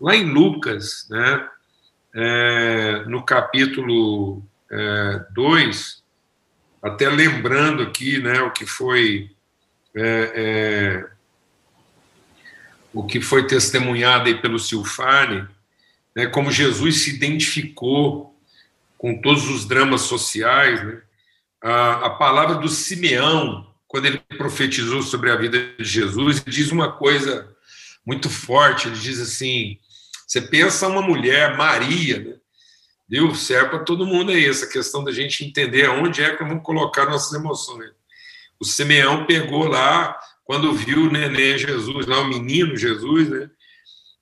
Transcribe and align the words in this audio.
lá 0.00 0.14
em 0.14 0.24
Lucas, 0.24 1.06
né, 1.10 1.48
é, 2.14 3.04
no 3.06 3.24
capítulo 3.24 4.42
2, 5.32 6.02
é, 6.82 6.88
até 6.88 7.08
lembrando 7.08 7.82
aqui 7.82 8.18
né, 8.18 8.40
o 8.40 8.50
que 8.50 8.66
foi 8.66 9.30
é, 9.94 10.32
é, 10.34 11.10
o 12.92 13.04
que 13.04 13.20
foi 13.20 13.46
testemunhado 13.46 14.28
aí 14.28 14.40
pelo 14.40 14.58
Silfane, 14.58 15.46
né, 16.14 16.26
como 16.26 16.50
Jesus 16.50 17.02
se 17.02 17.14
identificou 17.14 18.34
com 18.96 19.20
todos 19.20 19.48
os 19.48 19.66
dramas 19.66 20.02
sociais, 20.02 20.82
né, 20.82 21.02
a, 21.62 22.06
a 22.06 22.10
palavra 22.10 22.56
do 22.56 22.68
Simeão, 22.68 23.66
quando 23.88 24.06
ele 24.06 24.18
profetizou 24.36 25.02
sobre 25.02 25.30
a 25.30 25.36
vida 25.36 25.58
de 25.78 25.84
Jesus, 25.84 26.42
diz 26.44 26.70
uma 26.70 26.92
coisa 26.92 27.48
muito 28.04 28.28
forte, 28.30 28.88
ele 28.88 28.98
diz 28.98 29.20
assim, 29.20 29.78
você 30.26 30.40
pensa 30.40 30.88
uma 30.88 31.00
mulher, 31.00 31.56
Maria, 31.56 32.18
né? 32.18 32.36
Viu? 33.08 33.32
Serve 33.36 33.70
para 33.70 33.78
todo 33.84 34.06
mundo 34.06 34.32
aí, 34.32 34.44
essa 34.44 34.66
questão 34.66 35.04
da 35.04 35.12
gente 35.12 35.44
entender 35.44 35.86
aonde 35.86 36.22
é 36.22 36.34
que 36.34 36.42
vamos 36.42 36.64
colocar 36.64 37.06
nossas 37.06 37.32
emoções. 37.32 37.90
O 38.58 38.64
Simeão 38.64 39.26
pegou 39.26 39.68
lá, 39.68 40.18
quando 40.44 40.72
viu 40.72 41.04
o 41.04 41.12
neném 41.12 41.56
Jesus, 41.56 42.06
lá 42.06 42.20
o 42.20 42.28
menino 42.28 42.76
Jesus, 42.76 43.28
né? 43.28 43.48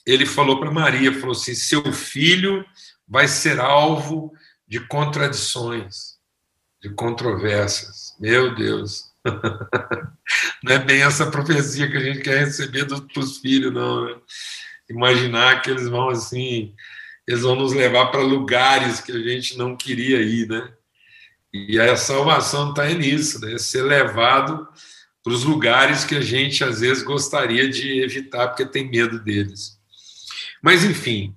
Ele 0.07 0.27
falou 0.27 0.61
para 0.61 0.71
Maria, 0.71 1.19
falou 1.19 1.33
assim, 1.33 1.55
seu 1.55 1.91
filho 1.93 2.63
vai 3.09 3.27
ser 3.27 3.59
alvo 3.59 4.33
de 4.69 4.81
contradições, 4.81 6.19
de 6.83 6.91
controvérsias. 6.91 8.15
Meu 8.21 8.55
Deus. 8.55 9.05
Não 10.63 10.75
é 10.75 10.79
bem 10.79 11.03
essa 11.03 11.31
profecia 11.31 11.91
que 11.91 11.97
a 11.97 12.01
gente 12.01 12.21
quer 12.21 12.45
receber 12.45 12.85
dos 12.85 13.39
filhos, 13.39 13.73
não. 13.73 14.05
Né? 14.05 14.17
Imaginar 14.89 15.63
que 15.63 15.71
eles 15.71 15.89
vão 15.89 16.09
assim 16.09 16.75
eles 17.27 17.43
vão 17.43 17.57
nos 17.57 17.73
levar 17.73 18.07
para 18.07 18.21
lugares 18.21 19.01
que 19.01 19.13
a 19.13 19.19
gente 19.19 19.57
não 19.57 19.77
queria 19.77 20.21
ir, 20.21 20.47
né? 20.47 20.71
E 21.53 21.79
a 21.79 21.97
salvação 21.97 22.71
está 22.71 22.87
nisso, 22.89 23.41
né? 23.41 23.57
Ser 23.59 23.83
levado 23.83 24.69
para 25.23 25.33
os 25.33 25.45
lugares 25.45 26.05
que 26.05 26.15
a 26.15 26.21
gente 26.21 26.63
às 26.63 26.81
vezes 26.81 27.03
gostaria 27.03 27.69
de 27.69 28.03
evitar 28.03 28.49
porque 28.49 28.67
tem 28.67 28.91
medo 28.91 29.19
deles. 29.19 29.79
Mas 30.63 30.85
enfim, 30.85 31.35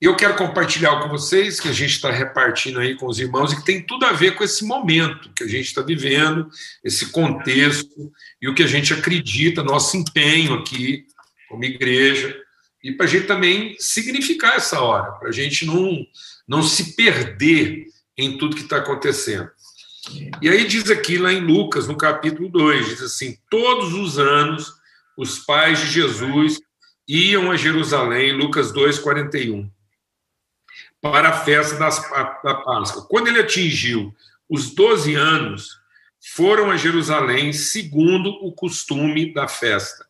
eu 0.00 0.16
quero 0.16 0.36
compartilhar 0.36 1.00
com 1.00 1.08
vocês 1.08 1.60
que 1.60 1.68
a 1.68 1.72
gente 1.72 1.92
está 1.92 2.10
repartindo 2.10 2.80
aí 2.80 2.94
com 2.94 3.06
os 3.06 3.18
irmãos 3.18 3.52
e 3.52 3.56
que 3.56 3.64
tem 3.64 3.82
tudo 3.82 4.06
a 4.06 4.12
ver 4.12 4.36
com 4.36 4.44
esse 4.44 4.64
momento 4.64 5.30
que 5.34 5.44
a 5.44 5.48
gente 5.48 5.66
está 5.66 5.82
vivendo, 5.82 6.48
esse 6.82 7.06
contexto 7.10 8.10
e 8.40 8.48
o 8.48 8.54
que 8.54 8.62
a 8.62 8.66
gente 8.66 8.94
acredita, 8.94 9.62
nosso 9.62 9.96
empenho 9.96 10.54
aqui 10.54 11.06
como 11.48 11.64
igreja 11.64 12.45
e 12.86 12.92
para 12.92 13.04
a 13.04 13.08
gente 13.08 13.26
também 13.26 13.74
significar 13.80 14.54
essa 14.54 14.80
hora, 14.80 15.10
para 15.12 15.28
a 15.28 15.32
gente 15.32 15.66
não, 15.66 16.06
não 16.46 16.62
se 16.62 16.94
perder 16.94 17.86
em 18.16 18.38
tudo 18.38 18.54
que 18.54 18.62
está 18.62 18.76
acontecendo. 18.76 19.50
E 20.40 20.48
aí 20.48 20.64
diz 20.68 20.88
aqui 20.88 21.18
lá 21.18 21.32
em 21.32 21.40
Lucas, 21.40 21.88
no 21.88 21.96
capítulo 21.96 22.48
2, 22.48 22.86
diz 22.86 23.02
assim: 23.02 23.36
todos 23.50 23.92
os 23.92 24.20
anos 24.20 24.72
os 25.16 25.40
pais 25.40 25.80
de 25.80 25.86
Jesus 25.86 26.60
iam 27.08 27.50
a 27.50 27.56
Jerusalém, 27.56 28.30
Lucas 28.32 28.70
2, 28.70 29.00
41, 29.00 29.68
para 31.00 31.30
a 31.30 31.40
festa 31.44 31.76
das, 31.76 32.00
da 32.44 32.54
Páscoa. 32.54 33.04
Quando 33.08 33.26
ele 33.26 33.40
atingiu 33.40 34.14
os 34.48 34.72
12 34.72 35.12
anos, 35.16 35.70
foram 36.34 36.70
a 36.70 36.76
Jerusalém 36.76 37.52
segundo 37.52 38.30
o 38.46 38.52
costume 38.52 39.34
da 39.34 39.48
festa. 39.48 40.06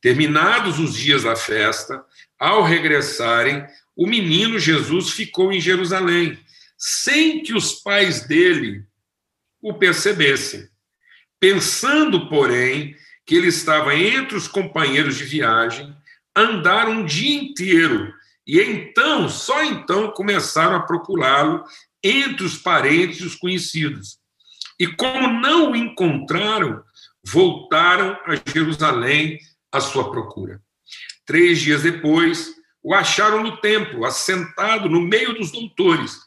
Terminados 0.00 0.78
os 0.78 0.94
dias 0.94 1.24
da 1.24 1.34
festa, 1.34 2.04
ao 2.42 2.64
regressarem, 2.64 3.64
o 3.94 4.04
menino 4.04 4.58
Jesus 4.58 5.10
ficou 5.10 5.52
em 5.52 5.60
Jerusalém, 5.60 6.36
sem 6.76 7.40
que 7.40 7.54
os 7.54 7.74
pais 7.74 8.26
dele 8.26 8.84
o 9.60 9.74
percebessem. 9.74 10.68
Pensando, 11.38 12.28
porém, 12.28 12.96
que 13.24 13.36
ele 13.36 13.46
estava 13.46 13.94
entre 13.94 14.36
os 14.36 14.48
companheiros 14.48 15.16
de 15.16 15.24
viagem, 15.24 15.94
andaram 16.36 16.90
um 16.94 17.04
dia 17.04 17.40
inteiro 17.40 18.12
e 18.44 18.60
então, 18.60 19.28
só 19.28 19.62
então, 19.62 20.10
começaram 20.10 20.74
a 20.74 20.82
procurá-lo 20.82 21.64
entre 22.02 22.44
os 22.44 22.58
parentes 22.58 23.20
e 23.20 23.24
os 23.24 23.36
conhecidos. 23.36 24.18
E 24.80 24.88
como 24.88 25.40
não 25.40 25.70
o 25.70 25.76
encontraram, 25.76 26.82
voltaram 27.24 28.18
a 28.26 28.34
Jerusalém 28.52 29.38
à 29.70 29.80
sua 29.80 30.10
procura. 30.10 30.60
Três 31.26 31.60
dias 31.60 31.82
depois, 31.82 32.52
o 32.82 32.94
acharam 32.94 33.42
no 33.42 33.58
templo, 33.58 34.04
assentado 34.04 34.88
no 34.88 35.00
meio 35.00 35.34
dos 35.34 35.52
doutores, 35.52 36.18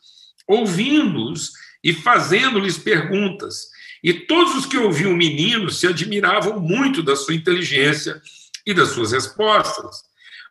ouvindo-os 0.47 1.51
e 1.83 1.93
fazendo-lhes 1.93 2.77
perguntas. 2.77 3.67
E 4.03 4.13
todos 4.13 4.55
os 4.55 4.65
que 4.65 4.77
ouviam 4.77 5.11
o 5.11 5.17
menino 5.17 5.69
se 5.69 5.87
admiravam 5.87 6.59
muito 6.59 7.03
da 7.03 7.15
sua 7.15 7.33
inteligência 7.33 8.21
e 8.65 8.73
das 8.73 8.89
suas 8.89 9.11
respostas. 9.11 10.03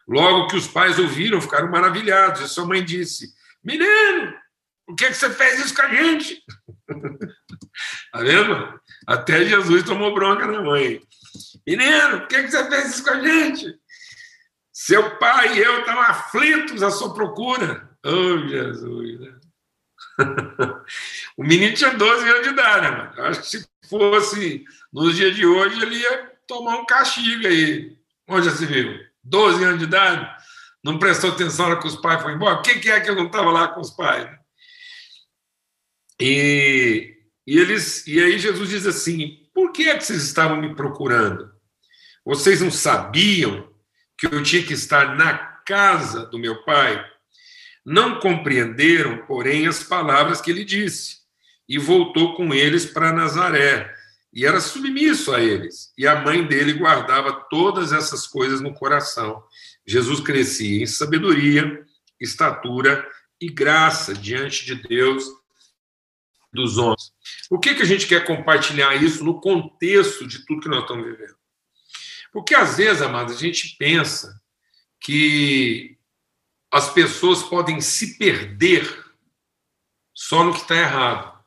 Logo 0.06 0.49
que 0.49 0.56
os 0.56 0.66
pais 0.66 0.99
ouviram, 0.99 1.41
ficaram 1.41 1.71
maravilhados. 1.71 2.43
E 2.43 2.49
sua 2.49 2.66
mãe 2.66 2.84
disse: 2.84 3.33
Menino, 3.62 4.34
por 4.87 4.97
que, 4.97 5.06
é 5.06 5.09
que 5.09 5.15
você 5.15 5.31
fez 5.31 5.65
isso 5.65 5.75
com 5.75 5.83
a 5.83 5.94
gente? 5.94 6.43
Tá 8.12 8.21
vendo? 8.21 8.81
Até 9.04 9.44
Jesus 9.44 9.83
tomou 9.83 10.15
bronca 10.15 10.47
na 10.47 10.62
mãe. 10.62 11.00
Menino, 11.66 12.21
por 12.21 12.28
que, 12.28 12.37
é 12.37 12.43
que 12.44 12.50
você 12.50 12.71
fez 12.71 12.94
isso 12.94 13.03
com 13.03 13.10
a 13.10 13.21
gente? 13.21 13.75
Seu 14.87 15.17
pai 15.17 15.56
e 15.56 15.61
eu 15.61 15.81
estamos 15.81 16.05
aflitos 16.05 16.83
à 16.83 16.91
sua 16.91 17.15
procura. 17.15 17.89
Oh, 18.05 18.47
Jesus. 18.47 19.19
Né? 19.19 19.34
o 21.39 21.43
menino 21.43 21.75
tinha 21.75 21.95
12 21.95 22.28
anos 22.28 22.43
de 22.43 22.49
idade, 22.50 22.83
né, 22.83 22.91
mano? 22.91 23.22
Acho 23.22 23.41
que 23.41 23.47
se 23.47 23.69
fosse 23.89 24.62
nos 24.93 25.17
dias 25.17 25.34
de 25.34 25.47
hoje, 25.47 25.81
ele 25.81 25.97
ia 25.97 26.33
tomar 26.47 26.77
um 26.77 26.84
castigo 26.84 27.47
aí. 27.47 27.97
Onde 28.28 28.45
já 28.45 28.55
se 28.55 28.67
viu? 28.67 29.00
12 29.22 29.65
anos 29.65 29.78
de 29.78 29.84
idade? 29.87 30.45
Não 30.84 30.99
prestou 30.99 31.31
atenção 31.31 31.71
na 31.71 31.77
que 31.77 31.87
os 31.87 31.97
pais 31.97 32.21
foram 32.21 32.34
embora? 32.34 32.61
Quem 32.61 32.78
que 32.78 32.91
é 32.91 33.01
que 33.01 33.09
eu 33.09 33.16
não 33.16 33.28
estava 33.28 33.51
lá 33.51 33.69
com 33.69 33.81
os 33.81 33.91
pais? 33.91 34.28
E, 36.21 37.16
e, 37.47 37.59
eles, 37.59 38.06
e 38.06 38.22
aí 38.22 38.39
Jesus 38.39 38.69
diz 38.69 38.87
assim: 38.87 39.49
por 39.55 39.72
que 39.72 39.89
é 39.89 39.97
que 39.97 40.05
vocês 40.05 40.22
estavam 40.22 40.59
me 40.59 40.75
procurando? 40.75 41.51
Vocês 42.22 42.61
não 42.61 42.71
sabiam 42.71 43.72
que 44.17 44.27
eu 44.27 44.43
tinha 44.43 44.63
que 44.63 44.73
estar 44.73 45.17
na 45.17 45.37
casa 45.67 46.27
do 46.27 46.39
meu 46.39 46.63
pai, 46.65 47.05
não 47.85 48.19
compreenderam, 48.19 49.27
porém, 49.27 49.67
as 49.67 49.83
palavras 49.83 50.41
que 50.41 50.51
ele 50.51 50.65
disse, 50.65 51.19
e 51.69 51.79
voltou 51.79 52.35
com 52.35 52.55
eles 52.55 52.87
para 52.87 53.13
Nazaré, 53.13 53.95
e 54.33 54.45
era 54.45 54.61
submisso 54.61 55.33
a 55.33 55.41
eles. 55.41 55.93
E 55.97 56.07
a 56.07 56.21
mãe 56.21 56.45
dele 56.45 56.73
guardava 56.73 57.47
todas 57.49 57.93
essas 57.93 58.27
coisas 58.27 58.61
no 58.61 58.75
coração. 58.75 59.43
Jesus 59.87 60.19
crescia 60.21 60.83
em 60.83 60.87
sabedoria, 60.87 61.85
estatura 62.21 63.07
e 63.41 63.49
graça 63.49 64.13
diante 64.13 64.65
de 64.65 64.75
Deus 64.75 65.25
dos 66.53 66.79
homens. 66.79 67.13
O 67.51 67.59
que, 67.59 67.75
que 67.75 67.83
a 67.83 67.87
gente 67.87 68.07
quer 68.07 68.25
compartilhar 68.25 68.95
isso 68.97 69.25
no 69.25 69.41
contexto 69.41 70.27
de 70.27 70.45
tudo 70.45 70.63
que 70.63 70.69
nós 70.69 70.83
estamos 70.83 71.05
vivendo? 71.05 71.37
Porque 72.34 72.53
às 72.53 72.78
vezes, 72.78 73.00
amados, 73.00 73.37
a 73.37 73.39
gente 73.39 73.77
pensa 73.78 74.43
que 75.00 75.97
as 76.69 76.93
pessoas 76.93 77.45
podem 77.45 77.81
se 77.81 78.19
perder 78.19 79.05
só 80.12 80.43
no 80.43 80.53
que 80.53 80.62
está 80.62 80.75
errado. 80.75 81.39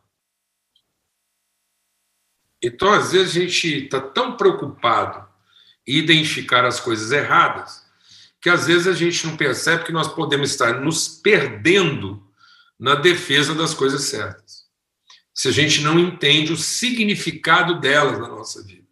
Então, 2.63 2.93
às 2.93 3.11
vezes, 3.11 3.35
a 3.35 3.39
gente 3.41 3.83
está 3.83 3.99
tão 3.99 4.37
preocupado 4.37 5.27
em 5.85 5.97
identificar 5.97 6.63
as 6.63 6.79
coisas 6.79 7.11
erradas 7.11 7.85
que 8.39 8.49
às 8.49 8.67
vezes 8.67 8.87
a 8.87 8.93
gente 8.93 9.27
não 9.27 9.35
percebe 9.35 9.83
que 9.83 9.91
nós 9.91 10.07
podemos 10.07 10.51
estar 10.51 10.79
nos 10.79 11.09
perdendo 11.09 12.25
na 12.79 12.95
defesa 12.95 13.53
das 13.53 13.73
coisas 13.73 14.03
certas. 14.03 14.67
Se 15.33 15.49
a 15.49 15.51
gente 15.51 15.81
não 15.81 15.99
entende 15.99 16.53
o 16.53 16.57
significado 16.57 17.81
delas 17.81 18.19
na 18.19 18.29
nossa 18.29 18.63
vida. 18.63 18.86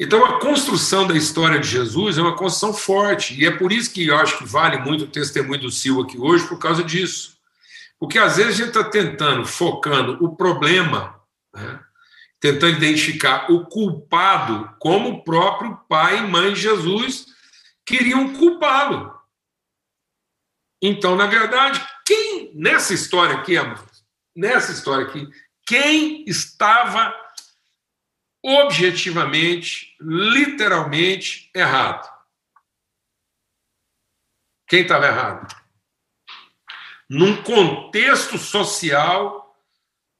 Então, 0.00 0.24
a 0.24 0.38
construção 0.38 1.08
da 1.08 1.16
história 1.16 1.58
de 1.58 1.66
Jesus 1.66 2.18
é 2.18 2.22
uma 2.22 2.36
construção 2.36 2.72
forte, 2.72 3.34
e 3.34 3.44
é 3.44 3.50
por 3.50 3.72
isso 3.72 3.92
que 3.92 4.06
eu 4.06 4.16
acho 4.16 4.38
que 4.38 4.44
vale 4.44 4.78
muito 4.78 5.04
o 5.04 5.08
testemunho 5.08 5.62
do 5.62 5.70
Silva 5.70 6.02
aqui 6.02 6.16
hoje, 6.16 6.46
por 6.46 6.58
causa 6.58 6.84
disso. 6.84 7.36
Porque 7.98 8.16
às 8.16 8.36
vezes 8.36 8.54
a 8.54 8.56
gente 8.56 8.68
está 8.68 8.84
tentando, 8.84 9.44
focando 9.44 10.24
o 10.24 10.36
problema, 10.36 11.20
né? 11.52 11.80
tentando 12.38 12.76
identificar 12.76 13.50
o 13.50 13.66
culpado, 13.66 14.72
como 14.78 15.08
o 15.08 15.24
próprio 15.24 15.76
pai 15.88 16.18
e 16.18 16.26
mãe 16.28 16.52
de 16.52 16.60
Jesus 16.60 17.26
queriam 17.84 18.32
culpá-lo. 18.34 19.12
Então, 20.80 21.16
na 21.16 21.26
verdade, 21.26 21.84
quem, 22.06 22.52
nessa 22.54 22.94
história 22.94 23.34
aqui, 23.34 23.56
amados, 23.56 24.04
nessa 24.36 24.70
história 24.70 25.06
aqui, 25.06 25.28
quem 25.66 26.24
estava 26.28 27.12
objetivamente, 28.42 29.96
literalmente 30.00 31.50
errado. 31.54 32.08
Quem 34.66 34.82
estava 34.82 35.06
errado? 35.06 35.54
Num 37.08 37.42
contexto 37.42 38.36
social, 38.36 39.58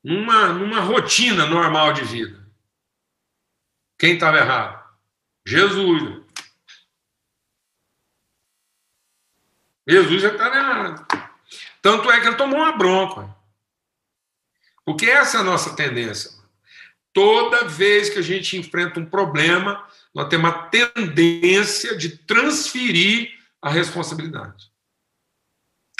numa, 0.02 0.48
numa 0.48 0.80
rotina 0.80 1.46
normal 1.46 1.92
de 1.92 2.02
vida. 2.04 2.48
Quem 3.98 4.14
estava 4.14 4.38
errado? 4.38 4.82
Jesus. 5.46 6.24
Jesus 9.86 10.22
já 10.22 10.28
estava 10.28 10.56
errado. 10.56 11.06
Tanto 11.82 12.10
é 12.10 12.20
que 12.20 12.26
ele 12.26 12.36
tomou 12.36 12.58
uma 12.58 12.76
bronca. 12.76 13.34
Porque 14.84 15.06
essa 15.06 15.38
é 15.38 15.40
a 15.40 15.44
nossa 15.44 15.76
tendência. 15.76 16.37
Toda 17.18 17.64
vez 17.64 18.08
que 18.08 18.20
a 18.20 18.22
gente 18.22 18.56
enfrenta 18.56 19.00
um 19.00 19.04
problema, 19.04 19.84
nós 20.14 20.28
temos 20.28 20.48
uma 20.48 20.68
tendência 20.68 21.96
de 21.96 22.16
transferir 22.16 23.36
a 23.60 23.68
responsabilidade. 23.68 24.70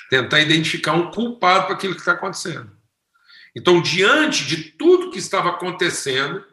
Tentar 0.09 0.39
identificar 0.39 0.93
um 0.93 1.11
culpado 1.11 1.67
para 1.67 1.75
aquilo 1.75 1.95
que 1.95 1.99
está 1.99 2.13
acontecendo. 2.13 2.71
Então, 3.53 3.83
diante 3.83 4.47
de 4.47 4.71
tudo 4.71 5.11
que 5.11 5.19
estava 5.19 5.49
acontecendo, 5.51 6.47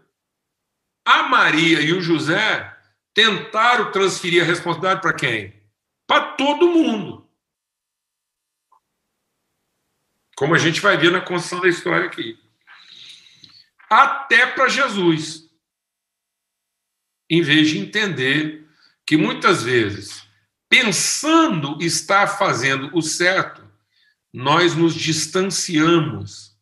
a 1.05 1.21
Maria 1.29 1.79
e 1.81 1.93
o 1.93 2.01
José 2.01 2.75
tentaram 3.13 3.91
transferir 3.91 4.41
a 4.41 4.47
responsabilidade 4.47 4.99
para 4.99 5.13
quem? 5.13 5.61
Para 6.07 6.31
todo 6.31 6.71
mundo. 6.71 7.29
Como 10.35 10.55
a 10.55 10.57
gente 10.57 10.81
vai 10.81 10.97
ver 10.97 11.11
na 11.11 11.21
construção 11.21 11.61
da 11.61 11.69
história 11.69 12.07
aqui. 12.07 12.43
Até 13.89 14.47
para 14.47 14.67
Jesus. 14.67 15.49
Em 17.29 17.41
vez 17.41 17.69
de 17.69 17.79
entender 17.79 18.67
que 19.05 19.17
muitas 19.17 19.63
vezes, 19.63 20.23
pensando 20.69 21.77
estar 21.81 22.27
fazendo 22.27 22.89
o 22.95 23.01
certo, 23.01 23.63
nós 24.33 24.75
nos 24.75 24.93
distanciamos 24.93 26.55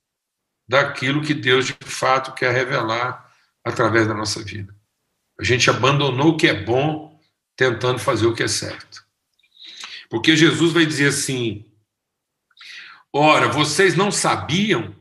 daquilo 0.68 1.22
que 1.22 1.34
Deus 1.34 1.66
de 1.66 1.78
fato 1.84 2.34
quer 2.34 2.54
revelar 2.54 3.32
através 3.64 4.08
da 4.08 4.14
nossa 4.14 4.44
vida. 4.44 4.76
A 5.40 5.44
gente 5.44 5.70
abandonou 5.70 6.30
o 6.30 6.38
que 6.38 6.48
é 6.48 6.54
bom 6.54 7.20
tentando 7.56 8.00
fazer 8.00 8.26
o 8.26 8.34
que 8.34 8.44
é 8.44 8.48
certo. 8.48 9.04
Porque 10.10 10.36
Jesus 10.36 10.72
vai 10.72 10.86
dizer 10.86 11.08
assim: 11.08 11.66
Ora, 13.12 13.48
vocês 13.48 13.96
não 13.96 14.12
sabiam? 14.12 14.96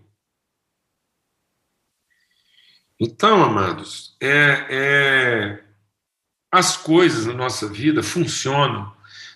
Então, 3.04 3.42
amados, 3.42 4.16
é, 4.20 4.66
é, 4.70 5.64
as 6.52 6.76
coisas 6.76 7.26
na 7.26 7.34
nossa 7.34 7.66
vida 7.66 8.00
funcionam 8.00 8.94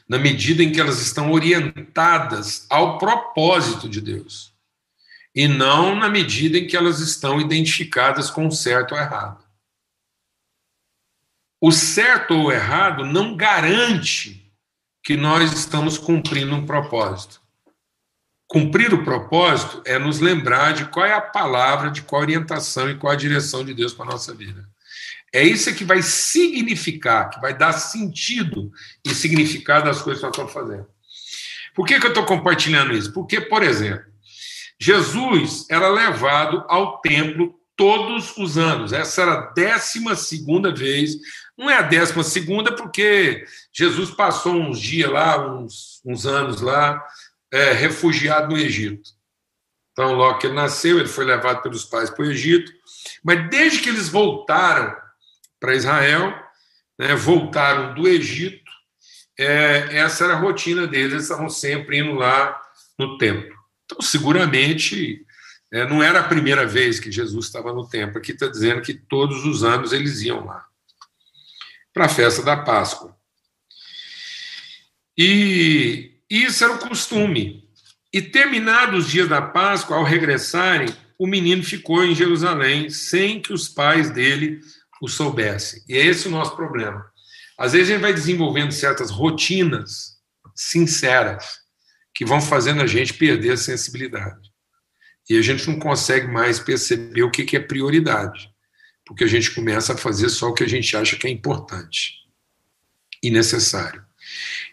na 0.09 0.21
medida 0.21 0.63
em 0.63 0.71
que 0.71 0.81
elas 0.81 1.03
estão 1.03 1.33
orientadas 1.33 2.65
ao 2.71 2.97
propósito 2.97 3.89
de 3.89 4.01
Deus 4.01 4.55
e 5.35 5.49
não 5.49 5.97
na 5.97 6.09
medida 6.09 6.59
em 6.59 6.69
que 6.69 6.77
elas 6.77 7.01
estão 7.01 7.41
identificadas 7.41 8.31
com 8.31 8.47
o 8.47 8.53
certo 8.53 8.93
ou 8.93 9.01
errado. 9.01 9.45
O 11.61 11.73
certo 11.73 12.35
ou 12.35 12.53
errado 12.53 13.05
não 13.05 13.37
garante 13.37 14.49
que 15.03 15.17
nós 15.17 15.53
estamos 15.53 15.99
cumprindo 15.99 16.55
um 16.55 16.65
propósito. 16.65 17.43
Cumprir 18.49 18.95
o 18.95 19.05
propósito 19.05 19.83
é 19.85 19.99
nos 19.99 20.21
lembrar 20.21 20.73
de 20.73 20.85
qual 20.87 21.05
é 21.05 21.13
a 21.13 21.21
palavra, 21.21 21.91
de 21.91 22.03
qual 22.03 22.23
a 22.23 22.25
orientação 22.25 22.89
e 22.89 22.97
qual 22.97 23.13
a 23.13 23.17
direção 23.17 23.65
de 23.65 23.75
Deus 23.75 23.93
para 23.93 24.07
a 24.07 24.13
nossa 24.13 24.33
vida. 24.33 24.65
É 25.33 25.43
isso 25.43 25.75
que 25.75 25.85
vai 25.85 26.01
significar, 26.03 27.29
que 27.31 27.41
vai 27.41 27.57
dar 27.57 27.73
sentido 27.73 28.71
e 29.05 29.15
significado 29.15 29.91
às 29.91 30.01
coisas 30.01 30.21
que 30.21 30.27
nós 30.27 30.35
estamos 30.35 30.53
fazendo. 30.53 30.87
Por 31.75 31.87
que, 31.87 32.01
que 32.01 32.07
eu 32.07 32.11
estou 32.11 32.25
compartilhando 32.25 32.95
isso? 32.95 33.13
Porque, 33.13 33.41
por 33.41 33.63
exemplo, 33.63 34.07
Jesus 34.81 35.67
era 35.71 35.89
levado 35.89 36.65
ao 36.69 37.01
templo 37.01 37.55
todos 37.77 38.37
os 38.39 38.57
anos. 38.57 38.93
Essa 38.93 39.23
era 39.23 39.33
a 39.33 39.47
décima 39.53 40.15
segunda 40.15 40.75
vez. 40.75 41.17
Não 41.57 41.69
é 41.69 41.77
a 41.77 41.83
décima 41.83 42.23
segunda 42.23 42.75
porque 42.75 43.45
Jesus 43.73 44.11
passou 44.11 44.55
uns 44.55 44.81
dias 44.81 45.11
lá, 45.11 45.55
uns, 45.55 46.01
uns 46.05 46.25
anos 46.25 46.61
lá, 46.61 47.03
é, 47.53 47.73
refugiado 47.73 48.55
no 48.55 48.61
Egito. 48.61 49.11
Então, 49.93 50.13
logo 50.13 50.39
que 50.39 50.47
ele 50.47 50.55
nasceu, 50.55 50.99
ele 50.99 51.09
foi 51.09 51.25
levado 51.25 51.63
pelos 51.63 51.85
pais 51.85 52.11
para 52.11 52.25
o 52.25 52.31
Egito, 52.31 52.71
mas 53.25 53.49
desde 53.49 53.81
que 53.81 53.89
eles 53.89 54.09
voltaram 54.09 54.95
para 55.59 55.75
Israel, 55.75 56.35
né, 56.99 57.15
voltaram 57.15 57.95
do 57.95 58.07
Egito, 58.07 58.71
é, 59.39 59.99
essa 59.99 60.25
era 60.25 60.35
a 60.35 60.39
rotina 60.39 60.87
deles, 60.87 61.13
eles 61.13 61.23
estavam 61.23 61.49
sempre 61.49 61.99
indo 61.99 62.13
lá 62.13 62.61
no 62.99 63.17
templo. 63.17 63.57
Então, 63.85 64.01
seguramente, 64.03 65.25
é, 65.73 65.87
não 65.87 66.03
era 66.03 66.21
a 66.21 66.29
primeira 66.29 66.67
vez 66.67 67.01
que 67.01 67.11
Jesus 67.11 67.47
estava 67.47 67.73
no 67.73 67.89
templo, 67.89 68.19
aqui 68.19 68.33
está 68.33 68.49
dizendo 68.49 68.83
que 68.83 68.95
todos 68.95 69.45
os 69.45 69.65
anos 69.65 69.93
eles 69.93 70.21
iam 70.21 70.45
lá 70.45 70.67
para 71.93 72.05
a 72.05 72.11
festa 72.11 72.43
da 72.43 72.59
Páscoa. 72.59 73.17
E 75.17 76.16
isso 76.31 76.65
era 76.65 76.75
o 76.75 76.79
costume. 76.79 77.65
E 78.13 78.23
terminados 78.23 79.07
os 79.07 79.11
dias 79.11 79.29
da 79.29 79.43
Páscoa, 79.43 79.97
ao 79.97 80.05
regressarem, 80.05 80.89
o 81.19 81.27
menino 81.27 81.63
ficou 81.63 82.05
em 82.05 82.15
Jerusalém 82.15 82.91
sem 82.91 83.41
que 83.41 83.53
os 83.53 83.69
pais 83.69 84.11
dele 84.11 84.61
o 85.01 85.09
soubessem. 85.09 85.83
E 85.89 85.97
é 85.97 86.07
esse 86.07 86.29
o 86.29 86.31
nosso 86.31 86.57
problema. 86.57 87.05
Às 87.59 87.73
vezes 87.73 87.89
a 87.89 87.93
gente 87.93 88.03
vai 88.03 88.13
desenvolvendo 88.13 88.73
certas 88.73 89.11
rotinas 89.11 90.17
sinceras 90.55 91.61
que 92.15 92.25
vão 92.25 92.41
fazendo 92.41 92.83
a 92.83 92.87
gente 92.87 93.15
perder 93.15 93.53
a 93.53 93.57
sensibilidade. 93.57 94.51
E 95.29 95.37
a 95.37 95.43
gente 95.43 95.67
não 95.69 95.79
consegue 95.79 96.27
mais 96.27 96.59
perceber 96.59 97.23
o 97.23 97.31
que 97.31 97.57
é 97.57 97.61
prioridade, 97.61 98.49
porque 99.05 99.25
a 99.25 99.27
gente 99.27 99.51
começa 99.51 99.93
a 99.93 99.97
fazer 99.97 100.29
só 100.29 100.49
o 100.49 100.55
que 100.55 100.65
a 100.65 100.69
gente 100.69 100.97
acha 100.97 101.17
que 101.17 101.27
é 101.27 101.31
importante 101.31 102.13
e 103.23 103.31
necessário. 103.31 104.06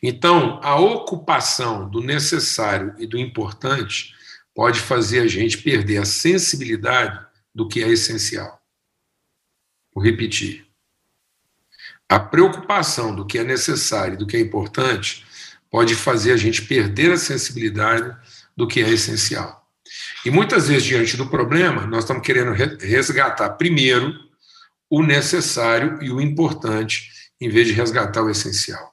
Então, 0.05 0.59
a 0.61 0.75
ocupação 0.75 1.89
do 1.89 2.01
necessário 2.01 2.94
e 2.97 3.07
do 3.07 3.17
importante 3.17 4.13
pode 4.53 4.81
fazer 4.81 5.21
a 5.21 5.27
gente 5.27 5.57
perder 5.59 6.00
a 6.00 6.05
sensibilidade 6.05 7.25
do 7.55 7.69
que 7.69 7.81
é 7.81 7.88
essencial. 7.88 8.61
Vou 9.95 10.03
repetir. 10.03 10.67
A 12.09 12.19
preocupação 12.19 13.15
do 13.15 13.25
que 13.25 13.39
é 13.39 13.45
necessário 13.45 14.15
e 14.15 14.17
do 14.17 14.27
que 14.27 14.35
é 14.35 14.41
importante 14.41 15.25
pode 15.71 15.95
fazer 15.95 16.33
a 16.33 16.38
gente 16.38 16.63
perder 16.63 17.13
a 17.13 17.17
sensibilidade 17.17 18.13
do 18.57 18.67
que 18.67 18.81
é 18.81 18.89
essencial. 18.89 19.65
E 20.25 20.29
muitas 20.29 20.67
vezes, 20.67 20.83
diante 20.83 21.15
do 21.15 21.29
problema, 21.29 21.88
nós 21.88 22.03
estamos 22.03 22.25
querendo 22.25 22.51
resgatar 22.51 23.51
primeiro 23.51 24.13
o 24.89 25.01
necessário 25.01 26.03
e 26.03 26.12
o 26.12 26.19
importante, 26.19 27.10
em 27.39 27.48
vez 27.50 27.67
de 27.67 27.74
resgatar 27.74 28.22
o 28.22 28.29
essencial. 28.29 28.92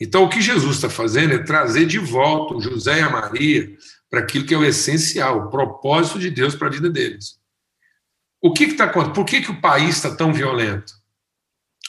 Então, 0.00 0.24
o 0.24 0.28
que 0.28 0.40
Jesus 0.40 0.76
está 0.76 0.90
fazendo 0.90 1.34
é 1.34 1.38
trazer 1.38 1.86
de 1.86 1.98
volta 1.98 2.54
o 2.54 2.60
José 2.60 2.98
e 2.98 3.02
a 3.02 3.10
Maria 3.10 3.76
para 4.10 4.20
aquilo 4.20 4.46
que 4.46 4.54
é 4.54 4.58
o 4.58 4.64
essencial, 4.64 5.38
o 5.38 5.50
propósito 5.50 6.18
de 6.18 6.30
Deus 6.30 6.54
para 6.54 6.68
a 6.68 6.70
vida 6.70 6.90
deles. 6.90 7.38
O 8.40 8.52
que 8.52 8.64
está 8.64 8.84
acontecendo? 8.84 9.14
Por 9.14 9.24
que, 9.24 9.40
que 9.40 9.50
o 9.50 9.60
país 9.60 9.96
está 9.96 10.14
tão 10.14 10.32
violento? 10.32 10.92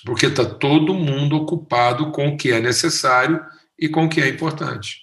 Porque 0.05 0.27
está 0.27 0.45
todo 0.45 0.93
mundo 0.93 1.35
ocupado 1.35 2.11
com 2.11 2.29
o 2.29 2.37
que 2.37 2.51
é 2.51 2.59
necessário 2.59 3.43
e 3.77 3.89
com 3.89 4.05
o 4.05 4.09
que 4.09 4.21
é 4.21 4.29
importante. 4.29 5.01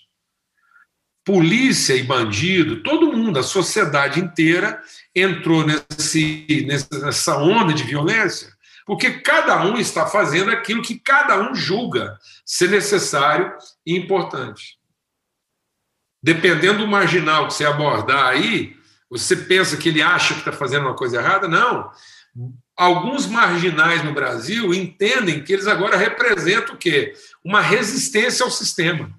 Polícia 1.24 1.94
e 1.94 2.02
bandido, 2.02 2.82
todo 2.82 3.12
mundo, 3.12 3.38
a 3.38 3.42
sociedade 3.42 4.18
inteira 4.18 4.80
entrou 5.14 5.64
nesse, 5.64 6.66
nessa 6.66 7.36
onda 7.36 7.72
de 7.72 7.84
violência 7.84 8.52
porque 8.92 9.20
cada 9.20 9.64
um 9.64 9.78
está 9.78 10.06
fazendo 10.06 10.50
aquilo 10.50 10.82
que 10.82 10.98
cada 10.98 11.40
um 11.40 11.54
julga 11.54 12.18
ser 12.44 12.68
necessário 12.68 13.50
e 13.86 13.96
importante. 13.96 14.78
Dependendo 16.22 16.80
do 16.80 16.86
marginal 16.86 17.48
que 17.48 17.54
você 17.54 17.64
abordar 17.64 18.26
aí, 18.26 18.76
você 19.08 19.34
pensa 19.34 19.78
que 19.78 19.88
ele 19.88 20.02
acha 20.02 20.34
que 20.34 20.40
está 20.40 20.52
fazendo 20.52 20.84
uma 20.84 20.94
coisa 20.94 21.16
errada? 21.16 21.48
Não. 21.48 21.90
Alguns 22.76 23.26
marginais 23.26 24.04
no 24.04 24.12
Brasil 24.12 24.74
entendem 24.74 25.42
que 25.42 25.54
eles 25.54 25.66
agora 25.66 25.96
representam 25.96 26.74
o 26.74 26.78
quê? 26.78 27.14
Uma 27.42 27.62
resistência 27.62 28.44
ao 28.44 28.50
sistema. 28.50 29.10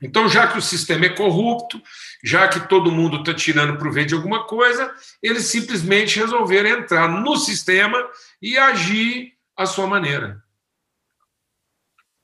Então, 0.00 0.26
já 0.26 0.46
que 0.46 0.56
o 0.56 0.62
sistema 0.62 1.04
é 1.04 1.10
corrupto, 1.10 1.82
já 2.22 2.46
que 2.48 2.68
todo 2.68 2.92
mundo 2.92 3.18
está 3.18 3.34
tirando 3.34 3.78
proveito 3.78 4.08
de 4.08 4.14
alguma 4.14 4.44
coisa, 4.44 4.94
eles 5.22 5.44
simplesmente 5.44 6.18
resolveram 6.18 6.70
entrar 6.70 7.08
no 7.08 7.36
sistema 7.36 7.98
e 8.40 8.56
agir 8.56 9.34
à 9.56 9.66
sua 9.66 9.86
maneira. 9.86 10.42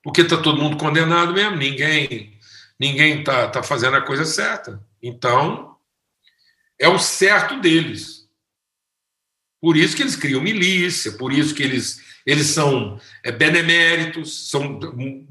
Porque 0.02 0.21
está 0.21 0.37
todo 0.37 0.62
mundo 0.62 0.76
condenado 0.76 1.33
mesmo, 1.33 1.57
ninguém 1.57 2.38
ninguém 2.78 3.21
está 3.21 3.49
tá 3.49 3.62
fazendo 3.62 3.97
a 3.97 4.02
coisa 4.02 4.25
certa. 4.25 4.81
Então, 5.02 5.76
é 6.78 6.88
o 6.88 6.99
certo 6.99 7.61
deles. 7.61 8.28
Por 9.61 9.76
isso 9.76 9.97
que 9.97 10.02
eles 10.02 10.14
criam 10.14 10.40
milícia, 10.40 11.12
por 11.12 11.33
isso 11.33 11.52
que 11.52 11.62
eles, 11.62 12.00
eles 12.25 12.47
são 12.47 13.00
é, 13.25 13.33
beneméritos, 13.33 14.49
são 14.49 14.78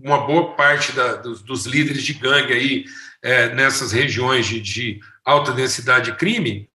uma 0.03 0.25
boa 0.25 0.53
parte 0.55 0.91
da, 0.91 1.15
dos, 1.15 1.41
dos, 1.41 1.65
líderes 1.65 2.03
de 2.03 2.13
gangue 2.13 2.51
aí 2.51 2.86
é, 3.21 3.53
nessas 3.53 3.91
regiões 3.91 4.45
de, 4.45 4.59
de, 4.62 5.00
alta 5.24 5.51
densidade 5.51 6.12
de 6.12 6.17
crime, 6.17 6.69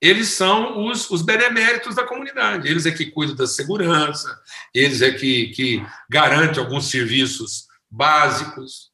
eles 0.00 0.28
são 0.28 0.86
os, 0.86 1.10
os 1.10 1.22
beneméritos 1.22 1.94
da 1.94 2.04
comunidade. 2.04 2.68
Eles 2.68 2.86
é 2.86 2.90
que 2.90 3.10
cuidam 3.10 3.36
da 3.36 3.46
segurança, 3.46 4.38
eles 4.74 5.00
é 5.00 5.12
que, 5.12 5.48
que 5.48 5.86
garantem 6.10 6.62
alguns 6.62 6.90
serviços 6.90 7.66
básicos, 7.90 8.92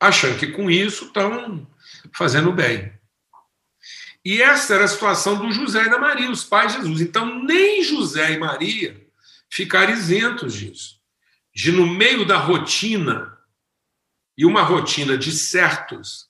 achando 0.00 0.38
que 0.38 0.46
com 0.48 0.70
isso 0.70 1.06
estão 1.06 1.66
fazendo 2.12 2.52
bem. 2.52 2.96
E 4.24 4.42
essa 4.42 4.74
era 4.74 4.84
a 4.84 4.88
situação 4.88 5.38
do 5.38 5.52
José 5.52 5.84
e 5.84 5.90
da 5.90 5.98
Maria, 5.98 6.30
os 6.30 6.42
pais 6.42 6.72
de 6.72 6.78
Jesus. 6.78 7.00
Então, 7.00 7.44
nem 7.44 7.82
José 7.82 8.32
e 8.32 8.38
Maria 8.38 9.06
ficaram 9.48 9.92
isentos 9.92 10.54
disso. 10.54 10.96
De, 11.54 11.70
no 11.70 11.86
meio 11.86 12.26
da 12.26 12.36
rotina, 12.36 13.35
e 14.36 14.44
uma 14.44 14.62
rotina 14.62 15.16
de 15.16 15.32
certos, 15.32 16.28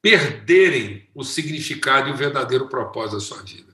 perderem 0.00 1.08
o 1.14 1.24
significado 1.24 2.08
e 2.08 2.12
o 2.12 2.16
verdadeiro 2.16 2.68
propósito 2.68 3.14
da 3.14 3.20
sua 3.20 3.42
vida. 3.42 3.72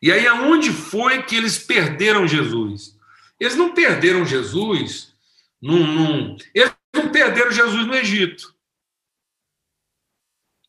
E 0.00 0.12
aí, 0.12 0.26
aonde 0.26 0.72
foi 0.72 1.22
que 1.22 1.34
eles 1.34 1.58
perderam 1.58 2.26
Jesus? 2.26 2.96
Eles 3.38 3.56
não 3.56 3.74
perderam 3.74 4.24
Jesus 4.24 5.12
num. 5.60 5.86
num 5.86 6.36
eles 6.54 6.72
não 6.94 7.10
perderam 7.10 7.50
Jesus 7.50 7.86
no 7.86 7.94
Egito. 7.94 8.54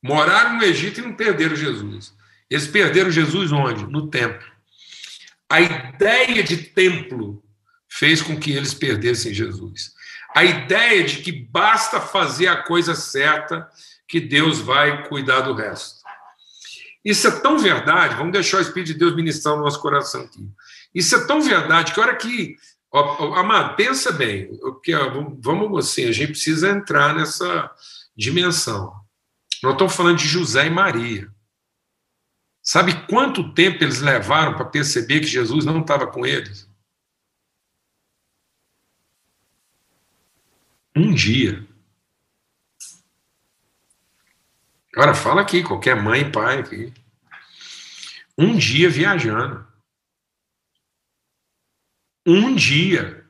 Moraram 0.01 0.58
no 0.58 0.63
Egito 0.63 1.00
e 1.00 1.03
não 1.03 1.13
perderam 1.13 1.56
Jesus. 1.56 2.15
Eles 2.50 2.68
perderam 2.68 3.12
Jesus 3.12 3.51
onde? 3.51 3.86
No 3.86 4.10
templo. 4.10 4.50
A 5.48 5.62
ideia 5.62 6.44
de 6.44 6.58
templo 6.58 7.44
fez 7.88 8.22
com 8.22 8.39
que 8.39 8.51
eles 8.51 8.74
perdessem 8.74 9.34
Jesus. 9.34 9.94
A 10.36 10.43
ideia 10.43 11.03
de 11.03 11.17
que 11.17 11.31
basta 11.31 12.00
fazer 12.00 12.48
a 12.48 12.63
coisa 12.63 12.95
certa 12.95 13.67
que 14.07 14.19
Deus 14.19 14.59
vai 14.59 15.07
cuidar 15.07 15.41
do 15.41 15.53
resto. 15.53 16.00
Isso 17.03 17.27
é 17.27 17.31
tão 17.39 17.57
verdade, 17.57 18.15
vamos 18.15 18.33
deixar 18.33 18.57
o 18.57 18.62
Espírito 18.62 18.93
de 18.93 19.00
Deus 19.00 19.15
ministrar 19.15 19.55
no 19.55 19.63
nosso 19.63 19.81
coração 19.81 20.21
aqui. 20.21 20.48
Isso 20.93 21.15
é 21.15 21.25
tão 21.25 21.41
verdade 21.41 21.93
que 21.93 22.00
a 22.00 22.03
hora 22.03 22.15
que. 22.15 22.55
Amado, 23.36 23.75
pensa 23.75 24.12
bem, 24.12 24.50
que, 24.83 24.91
vamos 25.39 25.77
assim, 25.77 26.05
a 26.05 26.12
gente 26.12 26.31
precisa 26.31 26.69
entrar 26.69 27.15
nessa 27.15 27.69
dimensão. 28.17 28.93
Nós 29.62 29.74
estamos 29.74 29.95
falando 29.95 30.17
de 30.17 30.27
José 30.27 30.65
e 30.65 30.69
Maria. 30.69 31.29
Sabe 32.62 33.05
quanto 33.07 33.53
tempo 33.53 33.83
eles 33.83 34.00
levaram 34.00 34.55
para 34.55 34.65
perceber 34.65 35.21
que 35.21 35.27
Jesus 35.27 35.65
não 35.65 35.81
estava 35.81 36.07
com 36.07 36.25
eles? 36.25 36.68
Um 40.96 41.13
dia. 41.13 41.67
Agora 44.93 45.13
fala 45.13 45.41
aqui, 45.41 45.63
qualquer 45.63 45.96
mãe 45.96 46.22
e 46.22 46.31
pai 46.31 46.60
aqui. 46.60 46.93
Um 48.38 48.58
dia 48.58 48.89
viajando. 48.89 49.67
Um 52.25 52.55
dia. 52.55 53.27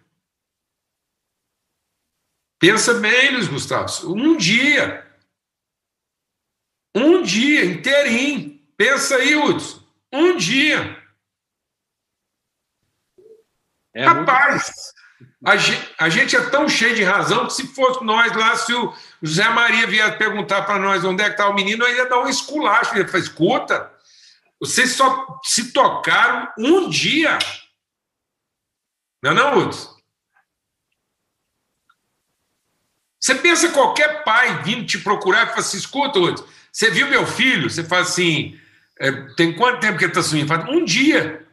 Pensa 2.60 2.94
bem, 2.96 3.32
Luiz 3.32 3.48
Gustavo. 3.48 4.14
Um 4.14 4.36
dia. 4.36 5.10
Um 6.96 7.22
dia 7.22 7.66
inteirinho. 7.66 8.60
Pensa 8.76 9.16
aí, 9.16 9.36
Hudson. 9.36 9.88
Um 10.12 10.38
dia. 10.38 10.98
É 13.94 14.06
Rapaz, 14.06 14.64
muito... 14.64 15.09
a, 15.46 15.58
gente, 15.58 15.96
a 15.98 16.10
gente 16.10 16.36
é 16.36 16.50
tão 16.50 16.68
cheio 16.68 16.96
de 16.96 17.04
razão 17.04 17.48
que 17.48 17.54
se 17.54 17.68
fosse 17.68 18.04
nós 18.04 18.36
lá, 18.36 18.56
se 18.56 18.74
o 18.74 18.94
José 19.22 19.48
Maria 19.50 19.88
vier 19.88 20.18
perguntar 20.18 20.64
para 20.64 20.80
nós 20.80 21.04
onde 21.04 21.22
é 21.22 21.26
que 21.26 21.32
está 21.32 21.50
o 21.50 21.56
menino, 21.56 21.86
nós 21.86 21.96
ia 21.96 22.08
dar 22.08 22.20
um 22.20 22.28
esculacho. 22.28 22.96
Ele 22.96 23.08
fala, 23.08 23.24
escuta, 23.24 23.92
vocês 24.60 24.92
só 24.92 25.40
se 25.44 25.72
tocaram 25.72 26.52
um 26.58 26.90
dia. 26.90 27.38
Não 29.22 29.32
é 29.32 29.34
não, 29.34 29.58
Hudson? 29.58 29.98
Você 33.20 33.36
pensa 33.36 33.70
qualquer 33.70 34.24
pai 34.24 34.64
vindo 34.64 34.86
te 34.86 34.98
procurar 34.98 35.44
e 35.44 35.48
fala 35.48 35.60
assim, 35.60 35.78
escuta, 35.78 36.20
Hudson, 36.20 36.46
você 36.72 36.90
viu 36.90 37.08
meu 37.08 37.28
filho? 37.28 37.70
Você 37.70 37.84
fala 37.84 38.04
assim, 38.04 38.60
é, 39.00 39.12
tem 39.36 39.56
quanto 39.56 39.82
tempo 39.82 39.98
que 39.98 40.06
ele 40.06 40.12
está 40.12 40.24
sumindo? 40.24 40.48
Fala, 40.48 40.70
um 40.72 40.84
dia. 40.84 41.46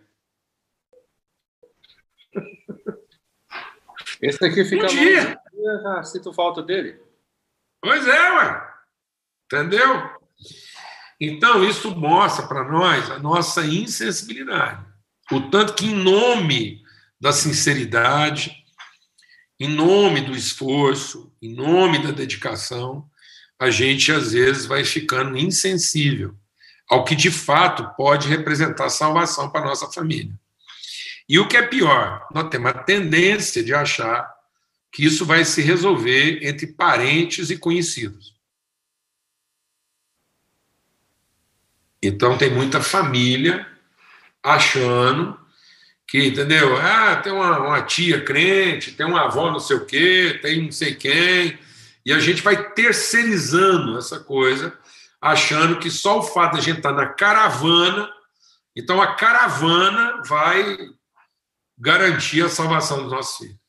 Esse 4.21 4.45
aqui 4.45 4.65
fica 4.65 4.87
um 4.87 4.89
dia. 4.89 5.39
Ah, 5.87 6.03
sinto 6.03 6.33
falta 6.33 6.63
dele. 6.63 7.01
Pois 7.81 8.07
é, 8.07 8.31
ué. 8.33 8.69
Entendeu? 9.45 10.11
Então, 11.21 11.65
isso 11.65 11.95
mostra 11.95 12.47
para 12.47 12.65
nós 12.65 13.11
a 13.11 13.19
nossa 13.19 13.65
insensibilidade. 13.65 14.85
O 15.31 15.41
tanto 15.51 15.75
que, 15.75 15.87
em 15.87 15.95
nome 15.95 16.83
da 17.21 17.33
sinceridade, 17.33 18.53
em 19.59 19.69
nome 19.69 20.21
do 20.21 20.33
esforço, 20.33 21.33
em 21.41 21.55
nome 21.55 22.03
da 22.03 22.11
dedicação, 22.11 23.09
a 23.59 23.71
gente 23.71 24.13
às 24.13 24.33
vezes 24.33 24.67
vai 24.67 24.85
ficando 24.85 25.37
insensível 25.37 26.35
ao 26.89 27.05
que 27.05 27.17
de 27.17 27.31
fato 27.31 27.91
pode 27.97 28.29
representar 28.29 28.91
salvação 28.91 29.51
para 29.51 29.63
a 29.63 29.65
nossa 29.65 29.91
família. 29.91 30.39
E 31.29 31.39
o 31.39 31.49
que 31.49 31.57
é 31.57 31.63
pior, 31.67 32.27
nós 32.33 32.49
temos 32.49 32.71
a 32.71 32.75
tendência 32.75 33.63
de 33.63 33.75
achar 33.75 34.33
que 34.93 35.05
isso 35.05 35.27
vai 35.27 35.45
se 35.45 35.61
resolver 35.61 36.39
entre 36.43 36.69
parentes 36.69 37.51
e 37.51 37.59
conhecidos. 37.59 38.35
Então 42.03 42.39
tem 42.39 42.51
muita 42.51 42.81
família 42.81 43.67
achando 44.43 45.39
que, 46.07 46.29
entendeu? 46.29 46.77
Ah, 46.77 47.17
tem 47.17 47.33
uma, 47.33 47.59
uma 47.59 47.83
tia 47.83 48.21
crente, 48.21 48.93
tem 48.93 49.05
uma 49.05 49.25
avó 49.25 49.51
não 49.51 49.59
sei 49.59 49.77
o 49.77 49.85
quê, 49.85 50.39
tem 50.41 50.63
não 50.63 50.73
sei 50.73 50.95
quem, 50.95 51.59
e 52.05 52.13
a 52.13 52.21
gente 52.21 52.43
vai 52.43 52.71
terceirizando 52.71 53.99
essa 53.99 54.21
coisa, 54.21 54.79
achando 55.21 55.81
que 55.81 55.91
só 55.91 56.21
o 56.21 56.23
fato 56.23 56.53
de 56.53 56.59
a 56.61 56.63
gente 56.63 56.77
estar 56.77 56.95
tá 56.95 56.97
na 56.97 57.07
caravana, 57.07 58.09
então 58.77 59.03
a 59.03 59.17
caravana 59.17 60.23
vai 60.25 60.79
garantir 61.79 62.45
a 62.45 62.49
salvação 62.49 63.03
dos 63.03 63.13
nossos 63.13 63.37
filhos. 63.39 63.67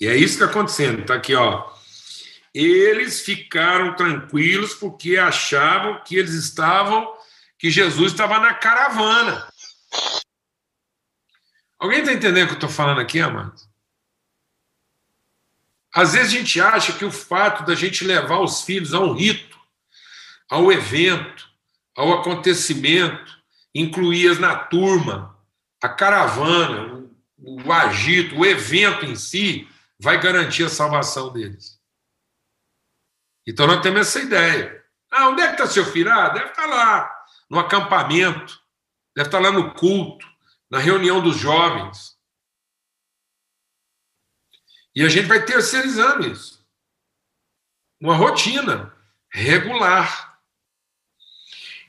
E 0.00 0.06
é 0.06 0.16
isso 0.16 0.38
que 0.38 0.44
está 0.44 0.46
acontecendo. 0.46 1.00
Está 1.00 1.14
aqui, 1.14 1.34
ó. 1.34 1.70
Eles 2.54 3.20
ficaram 3.20 3.94
tranquilos 3.94 4.74
porque 4.74 5.16
achavam 5.16 6.02
que 6.04 6.16
eles 6.16 6.34
estavam, 6.34 7.14
que 7.58 7.70
Jesus 7.70 8.12
estava 8.12 8.38
na 8.38 8.54
caravana. 8.54 9.48
Alguém 11.78 12.00
está 12.00 12.12
entendendo 12.12 12.44
o 12.44 12.46
que 12.48 12.52
eu 12.54 12.58
estou 12.58 12.70
falando 12.70 13.00
aqui, 13.00 13.20
amado? 13.20 13.54
Às 15.94 16.12
vezes 16.12 16.32
a 16.32 16.36
gente 16.36 16.60
acha 16.60 16.92
que 16.92 17.04
o 17.04 17.10
fato 17.10 17.64
da 17.64 17.74
gente 17.74 18.04
levar 18.04 18.40
os 18.40 18.62
filhos 18.62 18.94
a 18.94 19.00
um 19.00 19.14
rito, 19.14 19.58
ao 20.48 20.72
evento, 20.72 21.48
ao 21.96 22.12
acontecimento, 22.12 23.38
incluí-as 23.74 24.38
na 24.38 24.56
turma, 24.56 25.37
a 25.82 25.88
caravana, 25.88 27.08
o 27.36 27.72
agito, 27.72 28.36
o 28.36 28.46
evento 28.46 29.04
em 29.04 29.14
si, 29.14 29.68
vai 29.98 30.20
garantir 30.20 30.64
a 30.64 30.68
salvação 30.68 31.32
deles. 31.32 31.80
Então 33.46 33.66
nós 33.66 33.80
temos 33.80 34.00
essa 34.00 34.20
ideia. 34.20 34.84
Ah, 35.10 35.28
onde 35.28 35.42
é 35.42 35.46
que 35.46 35.52
está 35.52 35.66
seu 35.66 35.84
filho? 35.84 36.12
Ah, 36.12 36.28
deve 36.28 36.50
estar 36.50 36.62
tá 36.62 36.68
lá, 36.68 37.26
no 37.48 37.58
acampamento, 37.58 38.60
deve 39.16 39.28
estar 39.28 39.38
tá 39.38 39.44
lá 39.44 39.50
no 39.50 39.72
culto, 39.74 40.26
na 40.70 40.78
reunião 40.78 41.22
dos 41.22 41.36
jovens. 41.36 42.18
E 44.94 45.02
a 45.02 45.08
gente 45.08 45.26
vai 45.26 45.44
terceirizando 45.44 46.26
isso. 46.26 46.66
Uma 48.00 48.16
rotina 48.16 48.94
regular. 49.30 50.38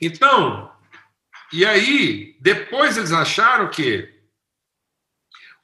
Então, 0.00 0.69
e 1.52 1.66
aí, 1.66 2.36
depois 2.40 2.96
eles 2.96 3.12
acharam 3.12 3.70
que, 3.70 4.22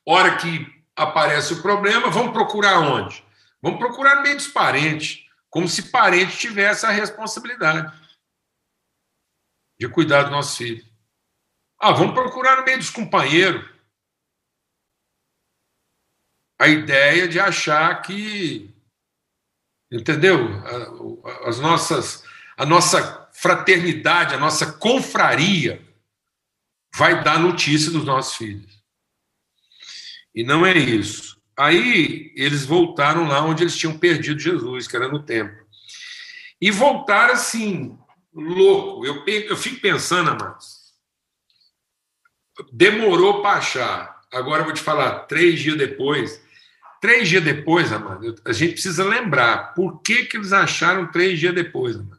hora 0.05 0.37
que 0.37 0.85
aparece 0.95 1.55
o 1.55 1.63
problema, 1.63 2.11
vamos 2.11 2.33
procurar 2.33 2.79
onde? 2.81 3.25
Vamos 3.63 3.79
procurar 3.79 4.23
meio 4.23 4.37
dos 4.37 4.49
parentes, 4.49 5.29
como 5.51 5.69
se 5.69 5.91
parente 5.91 6.37
tivesse 6.37 6.85
a 6.87 6.91
responsabilidade 6.91 7.93
de 9.79 9.89
cuidar 9.89 10.25
do 10.25 10.31
nosso 10.31 10.57
filho. 10.57 10.85
Ah, 11.79 11.93
vamos 11.93 12.15
procurar 12.15 12.57
no 12.57 12.65
meio 12.65 12.79
dos 12.79 12.91
companheiros 12.91 13.77
a 16.59 16.69
ideia 16.69 17.29
de 17.29 17.39
achar 17.39 18.01
que, 18.03 18.75
entendeu? 19.91 20.39
As 21.45 21.61
nossas, 21.61 22.25
a 22.57 22.65
nossa 22.65 23.26
fraternidade, 23.39 24.35
a 24.35 24.39
nossa 24.39 24.73
confraria 24.73 25.83
vai 26.95 27.23
dar 27.23 27.39
notícia 27.39 27.91
dos 27.91 28.05
nossos 28.05 28.37
filhos. 28.37 28.83
E 30.35 30.43
não 30.43 30.65
é 30.65 30.77
isso. 30.77 31.37
Aí 31.57 32.33
eles 32.37 32.65
voltaram 32.65 33.27
lá 33.27 33.43
onde 33.43 33.63
eles 33.63 33.77
tinham 33.77 33.99
perdido 33.99 34.41
Jesus, 34.41 34.87
que 34.87 34.97
era 34.97 35.09
no 35.09 35.23
templo. 35.23 35.67
E 36.61 36.71
voltaram 36.71 37.35
assim, 37.35 37.99
louco. 38.33 39.05
Eu, 39.05 39.25
eu 39.27 39.57
fico 39.57 39.81
pensando, 39.81 40.31
amados. 40.31 40.93
Demorou 42.73 43.43
para 43.43 43.59
achar. 43.59 44.23
Agora 44.33 44.63
eu 44.63 44.67
vou 44.67 44.75
te 44.75 44.81
falar, 44.81 45.21
três 45.21 45.61
dias 45.61 45.77
depois. 45.77 46.43
Três 47.01 47.29
dias 47.29 47.45
depois, 47.45 47.93
amado, 47.93 48.35
a 48.45 48.53
gente 48.53 48.73
precisa 48.73 49.05
lembrar 49.05 49.75
por 49.75 50.01
que, 50.01 50.25
que 50.25 50.37
eles 50.37 50.53
acharam 50.53 51.11
três 51.11 51.39
dias 51.39 51.55
depois, 51.55 51.97
amado. 51.97 52.16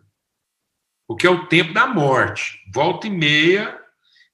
Porque 1.08 1.26
é 1.26 1.30
o 1.30 1.48
tempo 1.48 1.74
da 1.74 1.88
morte. 1.88 2.62
Volta 2.72 3.08
e 3.08 3.10
meia, 3.10 3.80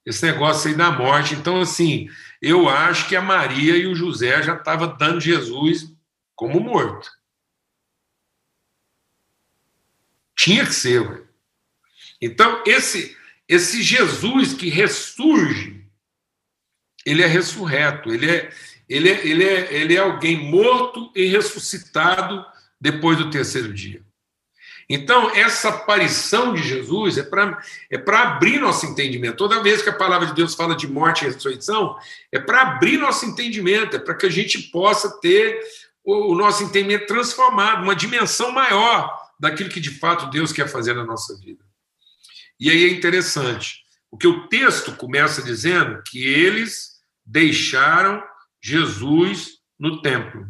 esse 0.06 0.26
negócio 0.26 0.70
aí 0.70 0.76
da 0.76 0.92
morte. 0.92 1.36
Então, 1.36 1.62
assim, 1.62 2.10
eu 2.42 2.68
acho 2.68 3.08
que 3.08 3.16
a 3.16 3.22
Maria 3.22 3.78
e 3.78 3.88
o 3.88 3.96
José 3.96 4.42
já 4.42 4.56
estavam 4.56 4.98
dando 4.98 5.22
Jesus 5.22 5.94
como 6.36 6.60
morto. 6.60 7.10
Tinha 10.36 10.66
que 10.66 10.74
ser, 10.74 11.00
ué. 11.00 11.22
Então, 12.20 12.64
esse, 12.66 13.16
esse 13.48 13.82
Jesus 13.82 14.54
que 14.54 14.70
ressurge, 14.70 15.86
ele 17.06 17.22
é 17.22 17.28
ressurreto, 17.28 18.12
ele 18.14 18.30
é, 18.30 18.52
ele, 18.90 19.10
é, 19.10 19.28
ele, 19.28 19.44
é, 19.44 19.74
ele 19.74 19.96
é 19.96 20.00
alguém 20.00 20.38
morto 20.38 21.12
e 21.16 21.26
ressuscitado 21.28 22.46
depois 22.80 23.18
do 23.18 23.30
terceiro 23.30 23.74
dia. 23.74 24.03
Então, 24.90 25.30
essa 25.32 25.70
aparição 25.70 26.54
de 26.54 26.62
Jesus 26.62 27.18
é 27.18 27.24
para 27.24 27.62
é 27.90 27.98
abrir 28.16 28.60
nosso 28.60 28.86
entendimento. 28.86 29.38
Toda 29.38 29.64
vez 29.64 29.82
que 29.82 29.90
a 29.90 29.96
palavra 29.96 30.28
de 30.28 30.34
Deus 30.34 30.56
fala 30.56 30.76
de 30.76 30.88
morte 30.88 31.24
e 31.24 31.28
ressurreição, 31.28 31.98
é 32.32 32.40
para 32.40 32.62
abrir 32.62 32.98
nosso 32.98 33.26
entendimento, 33.26 33.96
é 33.96 34.00
para 34.00 34.16
que 34.16 34.26
a 34.26 34.30
gente 34.30 34.60
possa 34.72 35.20
ter 35.20 35.60
o, 36.04 36.34
o 36.34 36.36
nosso 36.36 36.64
entendimento 36.64 37.08
transformado, 37.08 37.84
uma 37.84 37.96
dimensão 37.96 38.52
maior 38.52 39.22
daquilo 39.40 39.70
que 39.70 39.80
de 39.80 39.92
fato 39.92 40.30
Deus 40.30 40.52
quer 40.52 40.68
fazer 40.68 40.94
na 40.94 41.06
nossa 41.06 41.38
vida. 41.38 41.64
E 42.60 42.70
aí 42.70 42.86
é 42.86 42.90
interessante, 42.90 43.84
porque 44.10 44.28
o 44.28 44.48
texto 44.48 44.96
começa 44.96 45.42
dizendo 45.42 46.02
que 46.06 46.24
eles 46.24 47.02
deixaram 47.26 48.24
Jesus 48.62 49.60
no 49.80 50.02
templo. 50.02 50.48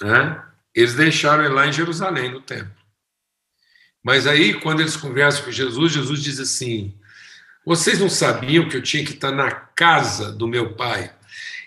Né? 0.00 0.49
Eles 0.74 0.94
deixaram 0.94 1.44
ele 1.44 1.54
lá 1.54 1.66
em 1.66 1.72
Jerusalém, 1.72 2.30
no 2.30 2.40
templo. 2.40 2.74
Mas 4.02 4.26
aí, 4.26 4.54
quando 4.60 4.80
eles 4.80 4.96
conversam 4.96 5.44
com 5.44 5.50
Jesus, 5.50 5.92
Jesus 5.92 6.22
diz 6.22 6.40
assim: 6.40 6.98
Vocês 7.64 7.98
não 7.98 8.08
sabiam 8.08 8.68
que 8.68 8.76
eu 8.76 8.82
tinha 8.82 9.04
que 9.04 9.12
estar 9.12 9.30
na 9.30 9.50
casa 9.50 10.32
do 10.32 10.48
meu 10.48 10.74
pai? 10.74 11.12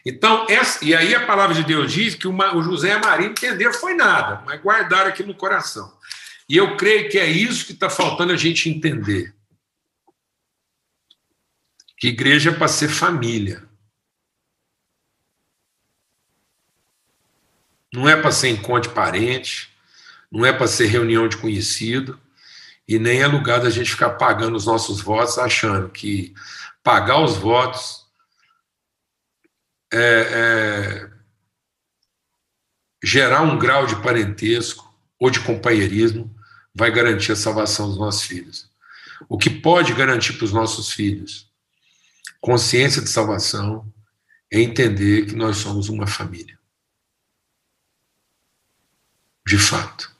Então, 0.06 0.46
essa, 0.50 0.84
e 0.84 0.94
aí 0.94 1.16
a 1.16 1.26
palavra 1.26 1.56
de 1.56 1.64
Deus 1.64 1.92
diz 1.92 2.16
que 2.16 2.28
o 2.28 2.62
José 2.62 2.90
e 2.90 2.92
a 2.92 3.00
Maria 3.00 3.28
entenderam 3.28 3.74
foi 3.74 3.94
nada, 3.94 4.44
mas 4.46 4.62
guardaram 4.62 5.10
aqui 5.10 5.24
no 5.24 5.34
coração. 5.34 5.98
E 6.50 6.58
eu 6.58 6.76
creio 6.76 7.10
que 7.10 7.18
é 7.18 7.26
isso 7.26 7.66
que 7.66 7.72
está 7.72 7.90
faltando 7.90 8.34
a 8.34 8.38
gente 8.38 8.70
entender. 8.70 9.34
Que 11.98 12.10
igreja 12.10 12.50
é 12.50 12.54
para 12.54 12.68
ser 12.68 12.90
família. 12.90 13.64
Não 17.94 18.10
é 18.10 18.16
para 18.20 18.32
ser 18.32 18.50
encontro 18.50 18.90
de 18.90 18.96
parente, 18.96 19.72
não 20.32 20.44
é 20.44 20.52
para 20.52 20.68
ser 20.68 20.88
reunião 20.88 21.28
de 21.28 21.38
conhecido, 21.38 22.20
e 22.88 22.98
nem 22.98 23.22
é 23.22 23.28
lugar 23.28 23.62
da 23.62 23.70
gente 23.70 23.92
ficar 23.92 24.12
pagando 24.12 24.58
os 24.58 24.66
nossos 24.66 25.00
votos 25.00 25.38
achando 25.38 25.90
que 25.90 26.34
pagar 26.84 27.24
os 27.24 27.38
votos 27.38 28.04
é, 29.94 30.00
é, 30.00 31.12
gerar 33.04 33.42
um 33.42 33.58
grau 33.58 33.86
de 33.86 33.96
parentesco 33.98 34.92
ou 35.20 35.30
de 35.30 35.40
companheirismo 35.40 36.36
vai 36.74 36.92
garantir 36.92 37.32
a 37.32 37.36
salvação 37.36 37.88
dos 37.88 38.00
nossos 38.00 38.24
filhos. 38.24 38.70
O 39.30 39.38
que 39.38 39.50
pode 39.50 39.94
garantir 39.94 40.34
para 40.34 40.46
os 40.46 40.52
nossos 40.52 40.92
filhos 40.92 41.48
consciência 42.42 43.02
de 43.02 43.10
salvação 43.10 43.90
é 44.52 44.60
entender 44.60 45.28
que 45.28 45.36
nós 45.36 45.58
somos 45.58 45.88
uma 45.88 46.06
família. 46.06 46.60
De 49.46 49.58
fato. 49.58 50.12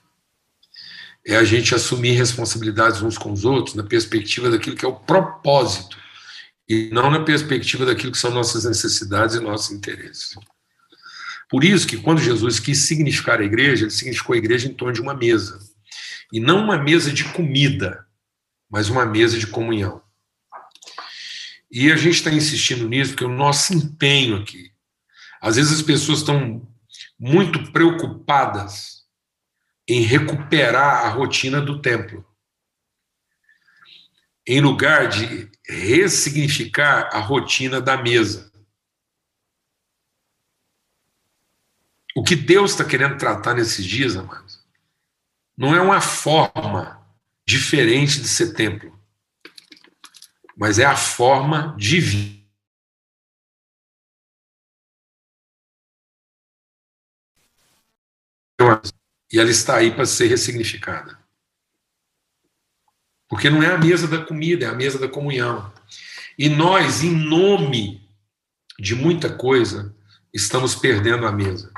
É 1.26 1.38
a 1.38 1.44
gente 1.44 1.74
assumir 1.74 2.12
responsabilidades 2.12 3.02
uns 3.02 3.18
com 3.18 3.32
os 3.32 3.46
outros 3.46 3.76
na 3.76 3.84
perspectiva 3.84 4.50
daquilo 4.50 4.76
que 4.76 4.86
é 4.86 4.88
o 4.88 4.96
propósito 4.96 5.98
e 6.68 6.90
não 6.92 7.10
na 7.10 7.22
perspectiva 7.22 7.86
daquilo 7.86 8.12
que 8.12 8.18
são 8.18 8.32
nossas 8.32 8.66
necessidades 8.66 9.36
e 9.36 9.40
nossos 9.40 9.72
interesses. 9.72 10.36
Por 11.50 11.64
isso 11.64 11.88
que 11.88 11.98
quando 11.98 12.22
Jesus 12.22 12.60
quis 12.60 12.80
significar 12.80 13.40
a 13.40 13.46
igreja, 13.46 13.84
ele 13.84 13.92
significou 13.92 14.34
a 14.34 14.38
igreja 14.38 14.68
em 14.68 14.74
torno 14.74 14.94
de 14.94 15.02
uma 15.02 15.14
mesa. 15.14 15.60
E 16.32 16.40
não 16.40 16.64
uma 16.64 16.78
mesa 16.78 17.12
de 17.12 17.26
comida, 17.26 18.06
mas 18.70 18.90
uma 18.90 19.06
mesa 19.06 19.38
de 19.38 19.48
comunhão. 19.48 20.02
E 21.72 21.92
a 21.92 21.96
gente 21.96 22.16
está 22.16 22.32
insistindo 22.32 22.90
nisso 22.90 23.12
porque 23.12 23.26
o 23.26 23.30
nosso 23.30 23.74
empenho 23.74 24.38
aqui. 24.38 24.72
Às 25.42 25.56
vezes 25.56 25.74
as 25.74 25.82
pessoas 25.82 26.20
estão 26.20 26.68
muito 27.20 27.72
preocupadas 27.72 29.03
em 29.88 30.02
recuperar 30.02 31.06
a 31.06 31.10
rotina 31.10 31.62
do 31.62 31.82
templo 31.82 32.26
em 34.46 34.60
lugar 34.60 35.08
de 35.08 35.50
ressignificar 35.68 37.10
a 37.14 37.20
rotina 37.20 37.80
da 37.80 37.96
mesa. 37.96 38.52
O 42.16 42.24
que 42.24 42.36
Deus 42.36 42.72
está 42.72 42.86
querendo 42.86 43.18
tratar 43.18 43.56
nesses 43.56 43.86
dias, 43.86 44.16
amados, 44.16 44.64
não 45.58 45.74
é 45.74 45.82
uma 45.82 46.02
forma 46.02 47.02
diferente 47.46 48.22
de 48.22 48.28
ser 48.28 48.54
templo, 48.54 48.98
mas 50.56 50.78
é 50.78 50.86
a 50.86 50.96
forma 50.96 51.76
divina. 51.78 52.44
E 59.34 59.40
ela 59.40 59.50
está 59.50 59.78
aí 59.78 59.90
para 59.90 60.06
ser 60.06 60.28
ressignificada. 60.28 61.18
Porque 63.28 63.50
não 63.50 63.64
é 63.64 63.74
a 63.74 63.80
mesa 63.80 64.08
da 64.08 64.24
comida, 64.24 64.66
é 64.66 64.70
a 64.70 64.76
mesa 64.76 65.00
da 65.00 65.08
comunhão. 65.08 65.74
E 66.38 66.48
nós, 66.50 67.04
em 67.04 67.10
nome 67.10 68.08
de 68.80 68.94
muita 68.94 69.36
coisa, 69.36 69.96
estamos 70.32 70.76
perdendo 70.76 71.26
a 71.26 71.32
mesa. 71.32 71.74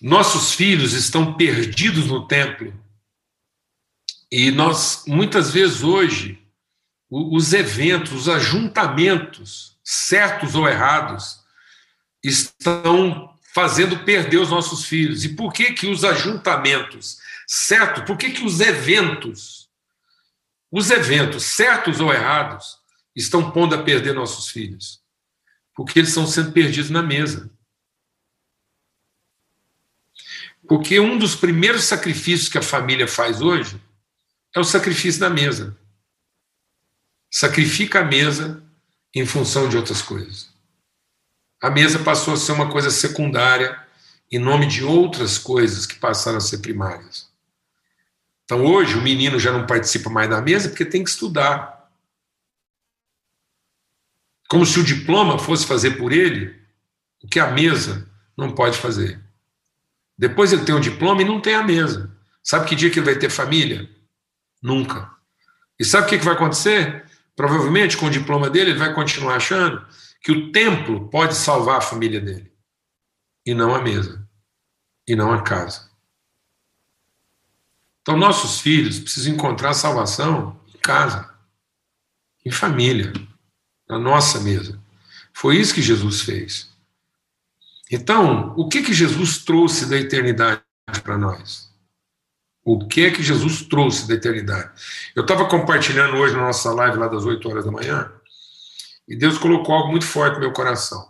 Nossos 0.00 0.54
filhos 0.54 0.92
estão 0.92 1.34
perdidos 1.34 2.06
no 2.06 2.28
templo. 2.28 2.72
E 4.30 4.52
nós, 4.52 5.02
muitas 5.08 5.50
vezes 5.50 5.82
hoje, 5.82 6.40
os 7.10 7.52
eventos, 7.52 8.12
os 8.12 8.28
ajuntamentos, 8.28 9.76
certos 9.82 10.54
ou 10.54 10.68
errados, 10.68 11.40
estão 12.22 13.36
fazendo 13.52 14.04
perder 14.04 14.38
os 14.38 14.50
nossos 14.50 14.84
filhos. 14.84 15.24
E 15.24 15.30
por 15.30 15.52
que 15.52 15.72
que 15.72 15.86
os 15.86 16.04
ajuntamentos 16.04 17.18
certo? 17.50 18.04
Por 18.04 18.16
que, 18.16 18.30
que 18.30 18.44
os 18.44 18.60
eventos, 18.60 19.68
os 20.70 20.88
eventos, 20.90 21.42
certos 21.42 21.98
ou 21.98 22.12
errados, 22.12 22.78
estão 23.14 23.50
pondo 23.50 23.74
a 23.74 23.82
perder 23.82 24.14
nossos 24.14 24.48
filhos? 24.48 25.02
Porque 25.74 25.98
eles 25.98 26.10
estão 26.10 26.28
sendo 26.28 26.52
perdidos 26.52 26.90
na 26.90 27.02
mesa. 27.02 27.50
Porque 30.68 31.00
um 31.00 31.18
dos 31.18 31.34
primeiros 31.34 31.82
sacrifícios 31.82 32.48
que 32.48 32.58
a 32.58 32.62
família 32.62 33.08
faz 33.08 33.40
hoje 33.40 33.82
é 34.54 34.60
o 34.60 34.64
sacrifício 34.64 35.20
da 35.20 35.28
mesa. 35.28 35.76
Sacrifica 37.28 38.00
a 38.00 38.04
mesa 38.04 38.62
em 39.12 39.26
função 39.26 39.68
de 39.68 39.76
outras 39.76 40.00
coisas. 40.00 40.49
A 41.60 41.68
mesa 41.68 41.98
passou 41.98 42.32
a 42.32 42.36
ser 42.38 42.52
uma 42.52 42.70
coisa 42.70 42.90
secundária 42.90 43.78
em 44.32 44.38
nome 44.38 44.66
de 44.66 44.82
outras 44.82 45.36
coisas 45.36 45.84
que 45.84 45.96
passaram 45.96 46.38
a 46.38 46.40
ser 46.40 46.58
primárias. 46.58 47.28
Então 48.44 48.64
hoje 48.64 48.96
o 48.96 49.02
menino 49.02 49.38
já 49.38 49.52
não 49.52 49.66
participa 49.66 50.08
mais 50.08 50.30
da 50.30 50.40
mesa 50.40 50.68
porque 50.68 50.84
tem 50.84 51.04
que 51.04 51.10
estudar. 51.10 51.90
Como 54.48 54.64
se 54.64 54.80
o 54.80 54.84
diploma 54.84 55.38
fosse 55.38 55.66
fazer 55.66 55.98
por 55.98 56.12
ele 56.12 56.58
o 57.22 57.28
que 57.28 57.38
a 57.38 57.50
mesa 57.50 58.08
não 58.36 58.52
pode 58.52 58.78
fazer. 58.78 59.20
Depois 60.16 60.52
ele 60.52 60.64
tem 60.64 60.74
o 60.74 60.80
diploma 60.80 61.22
e 61.22 61.26
não 61.26 61.40
tem 61.40 61.54
a 61.54 61.62
mesa. 61.62 62.10
Sabe 62.42 62.66
que 62.68 62.74
dia 62.74 62.90
que 62.90 62.98
ele 62.98 63.06
vai 63.06 63.18
ter 63.18 63.28
família? 63.28 63.88
Nunca. 64.62 65.10
E 65.78 65.84
sabe 65.84 66.06
o 66.06 66.08
que 66.08 66.24
vai 66.24 66.34
acontecer? 66.34 67.04
Provavelmente 67.36 67.96
com 67.96 68.06
o 68.06 68.10
diploma 68.10 68.48
dele 68.48 68.70
ele 68.70 68.78
vai 68.78 68.94
continuar 68.94 69.36
achando 69.36 69.84
que 70.20 70.32
o 70.32 70.52
templo 70.52 71.08
pode 71.08 71.34
salvar 71.34 71.78
a 71.78 71.82
família 71.82 72.20
dele. 72.20 72.52
E 73.44 73.54
não 73.54 73.74
a 73.74 73.80
mesa. 73.80 74.28
E 75.06 75.16
não 75.16 75.32
a 75.32 75.42
casa. 75.42 75.90
Então, 78.02 78.16
nossos 78.16 78.60
filhos 78.60 78.98
precisam 78.98 79.34
encontrar 79.34 79.74
salvação 79.74 80.60
em 80.74 80.78
casa, 80.78 81.32
em 82.44 82.50
família, 82.50 83.12
na 83.88 83.98
nossa 83.98 84.40
mesa. 84.40 84.80
Foi 85.32 85.56
isso 85.56 85.74
que 85.74 85.82
Jesus 85.82 86.22
fez. 86.22 86.70
Então, 87.90 88.54
o 88.56 88.68
que 88.68 88.82
que 88.82 88.92
Jesus 88.92 89.38
trouxe 89.38 89.86
da 89.86 89.96
eternidade 89.96 90.62
para 91.02 91.18
nós? 91.18 91.70
O 92.62 92.86
que 92.86 93.04
é 93.04 93.10
que 93.10 93.22
Jesus 93.22 93.62
trouxe 93.62 94.06
da 94.06 94.14
eternidade? 94.14 94.70
Eu 95.14 95.22
estava 95.22 95.48
compartilhando 95.48 96.16
hoje 96.16 96.34
na 96.34 96.42
nossa 96.42 96.72
live 96.72 96.98
lá 96.98 97.08
das 97.08 97.24
8 97.24 97.48
horas 97.48 97.64
da 97.64 97.70
manhã, 97.70 98.12
e 99.10 99.16
Deus 99.16 99.36
colocou 99.36 99.74
algo 99.74 99.90
muito 99.90 100.06
forte 100.06 100.34
no 100.34 100.40
meu 100.40 100.52
coração. 100.52 101.04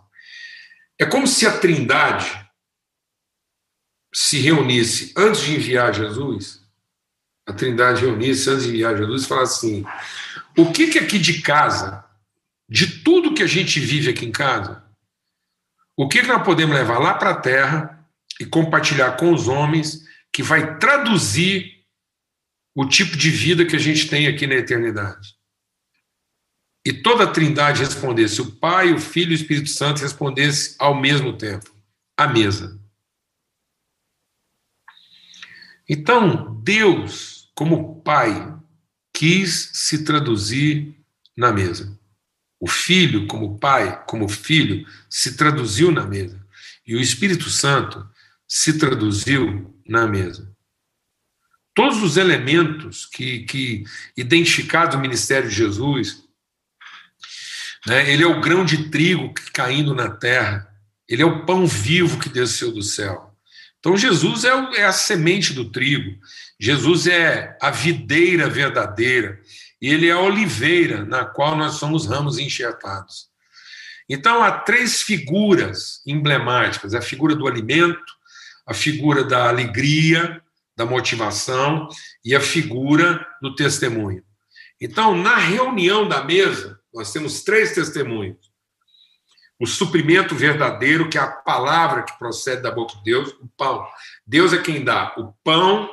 É 0.99 1.05
como 1.05 1.27
se 1.27 1.45
a 1.45 1.59
Trindade 1.59 2.49
se 4.11 4.39
reunisse 4.39 5.13
antes 5.15 5.41
de 5.41 5.55
enviar 5.55 5.93
Jesus, 5.93 6.59
a 7.47 7.53
Trindade 7.53 8.01
reunisse 8.01 8.49
antes 8.49 8.63
de 8.63 8.69
enviar 8.69 8.97
Jesus 8.97 9.23
e 9.23 9.27
falasse 9.27 9.53
assim: 9.53 9.85
o 10.57 10.71
que 10.71 10.87
que 10.87 10.97
aqui 10.97 11.19
de 11.19 11.41
casa, 11.43 12.03
de 12.67 13.03
tudo 13.03 13.35
que 13.35 13.43
a 13.43 13.47
gente 13.47 13.79
vive 13.79 14.09
aqui 14.09 14.25
em 14.25 14.31
casa, 14.31 14.83
o 15.95 16.07
que, 16.07 16.21
que 16.21 16.27
nós 16.27 16.43
podemos 16.43 16.75
levar 16.75 16.97
lá 16.97 17.13
para 17.13 17.29
a 17.29 17.39
terra 17.39 18.03
e 18.39 18.45
compartilhar 18.45 19.17
com 19.17 19.31
os 19.31 19.47
homens 19.47 20.01
que 20.33 20.41
vai 20.41 20.79
traduzir 20.79 21.85
o 22.75 22.87
tipo 22.87 23.15
de 23.15 23.29
vida 23.29 23.65
que 23.65 23.75
a 23.75 23.79
gente 23.79 24.09
tem 24.09 24.27
aqui 24.27 24.47
na 24.47 24.55
eternidade? 24.55 25.40
E 26.83 26.91
toda 26.91 27.25
a 27.25 27.31
trindade 27.31 27.83
respondesse, 27.83 28.41
o 28.41 28.51
Pai, 28.51 28.91
o 28.91 28.99
Filho 28.99 29.31
e 29.31 29.35
o 29.35 29.35
Espírito 29.35 29.69
Santo 29.69 30.01
respondesse 30.01 30.75
ao 30.79 30.99
mesmo 30.99 31.37
tempo, 31.37 31.71
à 32.17 32.27
mesa. 32.27 32.79
Então, 35.87 36.59
Deus, 36.63 37.51
como 37.53 38.01
Pai, 38.01 38.57
quis 39.13 39.69
se 39.73 40.03
traduzir 40.03 40.95
na 41.37 41.51
mesa. 41.51 41.99
O 42.59 42.67
Filho, 42.67 43.27
como 43.27 43.59
Pai, 43.59 44.03
como 44.05 44.27
Filho, 44.27 44.87
se 45.09 45.35
traduziu 45.35 45.91
na 45.91 46.05
mesa. 46.05 46.39
E 46.85 46.95
o 46.95 46.99
Espírito 46.99 47.49
Santo 47.49 48.07
se 48.47 48.77
traduziu 48.77 49.79
na 49.87 50.07
mesa. 50.07 50.51
Todos 51.73 52.03
os 52.03 52.17
elementos 52.17 53.05
que, 53.05 53.39
que 53.45 53.83
identificados 54.17 54.95
no 54.95 55.01
ministério 55.01 55.49
de 55.49 55.55
Jesus, 55.55 56.20
né, 57.87 58.11
ele 58.11 58.23
é 58.23 58.27
o 58.27 58.41
grão 58.41 58.63
de 58.63 58.89
trigo 58.89 59.33
caindo 59.53 59.93
na 59.95 60.09
terra, 60.09 60.67
ele 61.07 61.21
é 61.21 61.25
o 61.25 61.45
pão 61.45 61.65
vivo 61.65 62.19
que 62.19 62.29
desceu 62.29 62.71
do 62.71 62.81
céu. 62.81 63.35
Então, 63.79 63.97
Jesus 63.97 64.43
é, 64.43 64.53
o, 64.53 64.73
é 64.75 64.85
a 64.85 64.91
semente 64.91 65.53
do 65.53 65.71
trigo, 65.71 66.15
Jesus 66.59 67.07
é 67.07 67.57
a 67.59 67.71
videira 67.71 68.47
verdadeira, 68.47 69.39
e 69.81 69.89
ele 69.91 70.07
é 70.07 70.11
a 70.11 70.19
oliveira 70.19 71.03
na 71.03 71.25
qual 71.25 71.55
nós 71.55 71.73
somos 71.75 72.05
ramos 72.05 72.37
enxertados. 72.37 73.31
Então, 74.07 74.43
há 74.43 74.51
três 74.51 75.01
figuras 75.01 76.01
emblemáticas: 76.05 76.93
a 76.93 77.01
figura 77.01 77.35
do 77.35 77.47
alimento, 77.47 78.13
a 78.67 78.73
figura 78.73 79.23
da 79.23 79.49
alegria, 79.49 80.41
da 80.77 80.85
motivação 80.85 81.87
e 82.23 82.35
a 82.35 82.39
figura 82.39 83.25
do 83.41 83.55
testemunho. 83.55 84.23
Então, 84.79 85.15
na 85.15 85.37
reunião 85.37 86.07
da 86.07 86.23
mesa, 86.23 86.79
nós 86.93 87.11
temos 87.11 87.43
três 87.43 87.73
testemunhos. 87.73 88.51
O 89.59 89.67
suprimento 89.67 90.35
verdadeiro, 90.35 91.09
que 91.09 91.17
é 91.17 91.21
a 91.21 91.31
palavra 91.31 92.03
que 92.03 92.17
procede 92.17 92.61
da 92.63 92.71
boca 92.71 92.95
de 92.97 93.03
Deus, 93.03 93.29
o 93.33 93.47
pão. 93.55 93.87
Deus 94.25 94.53
é 94.53 94.57
quem 94.57 94.83
dá 94.83 95.13
o 95.17 95.33
pão, 95.43 95.89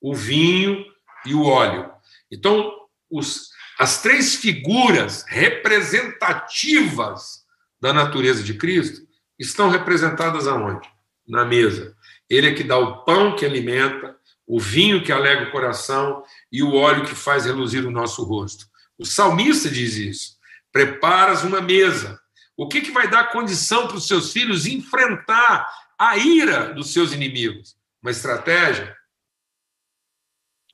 o 0.00 0.14
vinho 0.14 0.84
e 1.26 1.34
o 1.34 1.44
óleo. 1.44 1.90
Então, 2.30 2.72
os, 3.10 3.50
as 3.78 4.00
três 4.00 4.36
figuras 4.36 5.24
representativas 5.28 7.44
da 7.80 7.92
natureza 7.92 8.44
de 8.44 8.54
Cristo 8.54 9.06
estão 9.38 9.68
representadas 9.68 10.46
aonde? 10.46 10.88
Na 11.26 11.44
mesa. 11.44 11.96
Ele 12.28 12.48
é 12.48 12.54
que 12.54 12.62
dá 12.62 12.78
o 12.78 13.04
pão 13.04 13.34
que 13.34 13.44
alimenta, 13.44 14.16
o 14.46 14.60
vinho 14.60 15.02
que 15.02 15.10
alega 15.10 15.48
o 15.48 15.50
coração 15.50 16.22
e 16.52 16.62
o 16.62 16.74
óleo 16.74 17.04
que 17.04 17.14
faz 17.14 17.44
reluzir 17.44 17.84
o 17.86 17.90
nosso 17.90 18.22
rosto. 18.22 18.69
O 19.00 19.04
salmista 19.04 19.68
diz 19.70 19.94
isso. 19.96 20.36
Preparas 20.70 21.42
uma 21.42 21.60
mesa. 21.60 22.20
O 22.56 22.68
que, 22.68 22.82
que 22.82 22.92
vai 22.92 23.08
dar 23.08 23.32
condição 23.32 23.88
para 23.88 23.96
os 23.96 24.06
seus 24.06 24.32
filhos 24.32 24.66
enfrentar 24.66 25.66
a 25.98 26.16
ira 26.16 26.74
dos 26.74 26.92
seus 26.92 27.12
inimigos? 27.12 27.76
Uma 28.02 28.10
estratégia? 28.10 28.94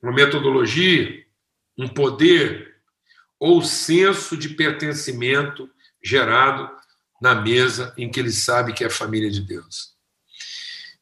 Uma 0.02 0.12
metodologia? 0.12 1.26
um 1.78 1.88
poder 1.88 2.76
ou 3.38 3.62
senso 3.62 4.36
de 4.36 4.50
pertencimento 4.50 5.68
gerado 6.02 6.70
na 7.20 7.34
mesa 7.34 7.92
em 7.96 8.10
que 8.10 8.18
ele 8.18 8.30
sabe 8.30 8.72
que 8.72 8.82
é 8.82 8.86
a 8.86 8.90
família 8.90 9.30
de 9.30 9.42
Deus. 9.42 9.94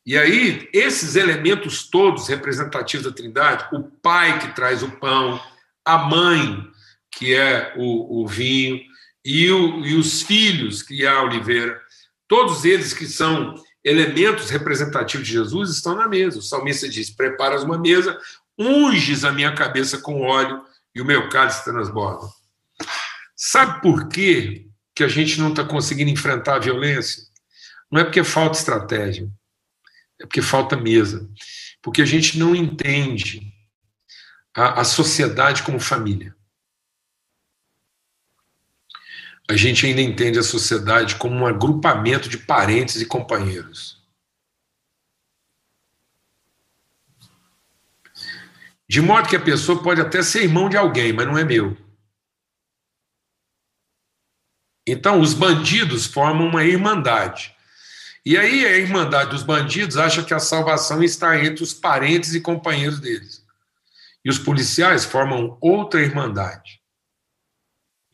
E 0.07 0.19
aí, 0.19 0.69
esses 0.73 1.17
elementos 1.17 1.89
todos 1.89 2.29
representativos 2.29 3.07
da 3.07 3.13
Trindade, 3.13 3.69
o 3.73 3.83
pai 3.83 4.39
que 4.39 4.55
traz 4.55 4.83
o 4.83 4.91
pão, 4.91 5.41
a 5.85 5.99
mãe, 5.99 6.71
que 7.17 7.35
é 7.35 7.75
o, 7.77 8.23
o 8.23 8.27
vinho, 8.27 8.81
e, 9.25 9.51
o, 9.51 9.85
e 9.85 9.95
os 9.95 10.23
filhos, 10.23 10.83
que 10.83 11.05
é 11.05 11.09
a 11.09 11.23
oliveira, 11.23 11.81
todos 12.29 12.65
eles 12.65 12.93
que 12.93 13.07
são 13.07 13.55
elementos 13.83 14.51
representativos 14.51 15.27
de 15.27 15.33
Jesus 15.33 15.71
estão 15.71 15.95
na 15.95 16.09
mesa. 16.09 16.39
O 16.39 16.43
salmista 16.43 16.89
diz: 16.89 17.11
Preparas 17.11 17.63
uma 17.63 17.79
mesa 17.79 18.19
unges 18.59 19.25
a 19.25 19.33
minha 19.33 19.55
cabeça 19.55 19.99
com 19.99 20.23
óleo 20.23 20.63
e 20.95 21.01
o 21.01 21.05
meu 21.05 21.29
cálice 21.29 21.65
transborda. 21.65 22.27
Sabe 23.35 23.81
por 23.83 24.09
quê 24.09 24.67
que 24.95 25.03
a 25.03 25.09
gente 25.09 25.41
não 25.41 25.51
está 25.51 25.65
conseguindo 25.65 26.11
enfrentar 26.11 26.57
a 26.57 26.61
violência? 26.61 27.23
Não 27.91 28.01
é 28.01 28.05
porque 28.05 28.23
falta 28.23 28.59
estratégia, 28.59 29.29
é 30.21 30.27
porque 30.27 30.41
falta 30.41 30.77
mesa. 30.77 31.29
Porque 31.83 32.01
a 32.01 32.07
gente 32.07 32.39
não 32.39 32.55
entende 32.55 33.53
a, 34.55 34.81
a 34.81 34.85
sociedade 34.85 35.63
como 35.63 35.81
família. 35.81 36.35
A 39.49 39.57
gente 39.57 39.87
ainda 39.87 40.01
entende 40.01 40.39
a 40.39 40.43
sociedade 40.43 41.17
como 41.17 41.37
um 41.37 41.47
agrupamento 41.47 42.29
de 42.29 42.39
parentes 42.39 43.01
e 43.01 43.07
companheiros. 43.07 44.03
De 48.89 49.01
modo 49.01 49.29
que 49.29 49.37
a 49.37 49.41
pessoa 49.41 49.83
pode 49.83 50.01
até 50.01 50.23
ser 50.23 50.45
irmão 50.45 50.69
de 50.69 50.77
alguém, 50.77 51.13
mas 51.13 51.27
não 51.27 51.37
é 51.37 51.45
meu. 51.45 51.77
Então, 54.87 55.21
os 55.21 55.33
bandidos 55.33 56.07
formam 56.07 56.47
uma 56.47 56.65
irmandade. 56.65 57.55
E 58.25 58.37
aí, 58.37 58.65
a 58.65 58.79
irmandade 58.79 59.31
dos 59.31 59.43
bandidos 59.43 59.97
acha 59.97 60.23
que 60.23 60.33
a 60.33 60.39
salvação 60.39 61.03
está 61.03 61.43
entre 61.43 61.63
os 61.63 61.75
parentes 61.75 62.35
e 62.35 62.41
companheiros 62.41 63.01
deles. 63.01 63.45
E 64.25 64.31
os 64.31 64.39
policiais 64.39 65.05
formam 65.05 65.59
outra 65.61 66.01
irmandade, 66.01 66.81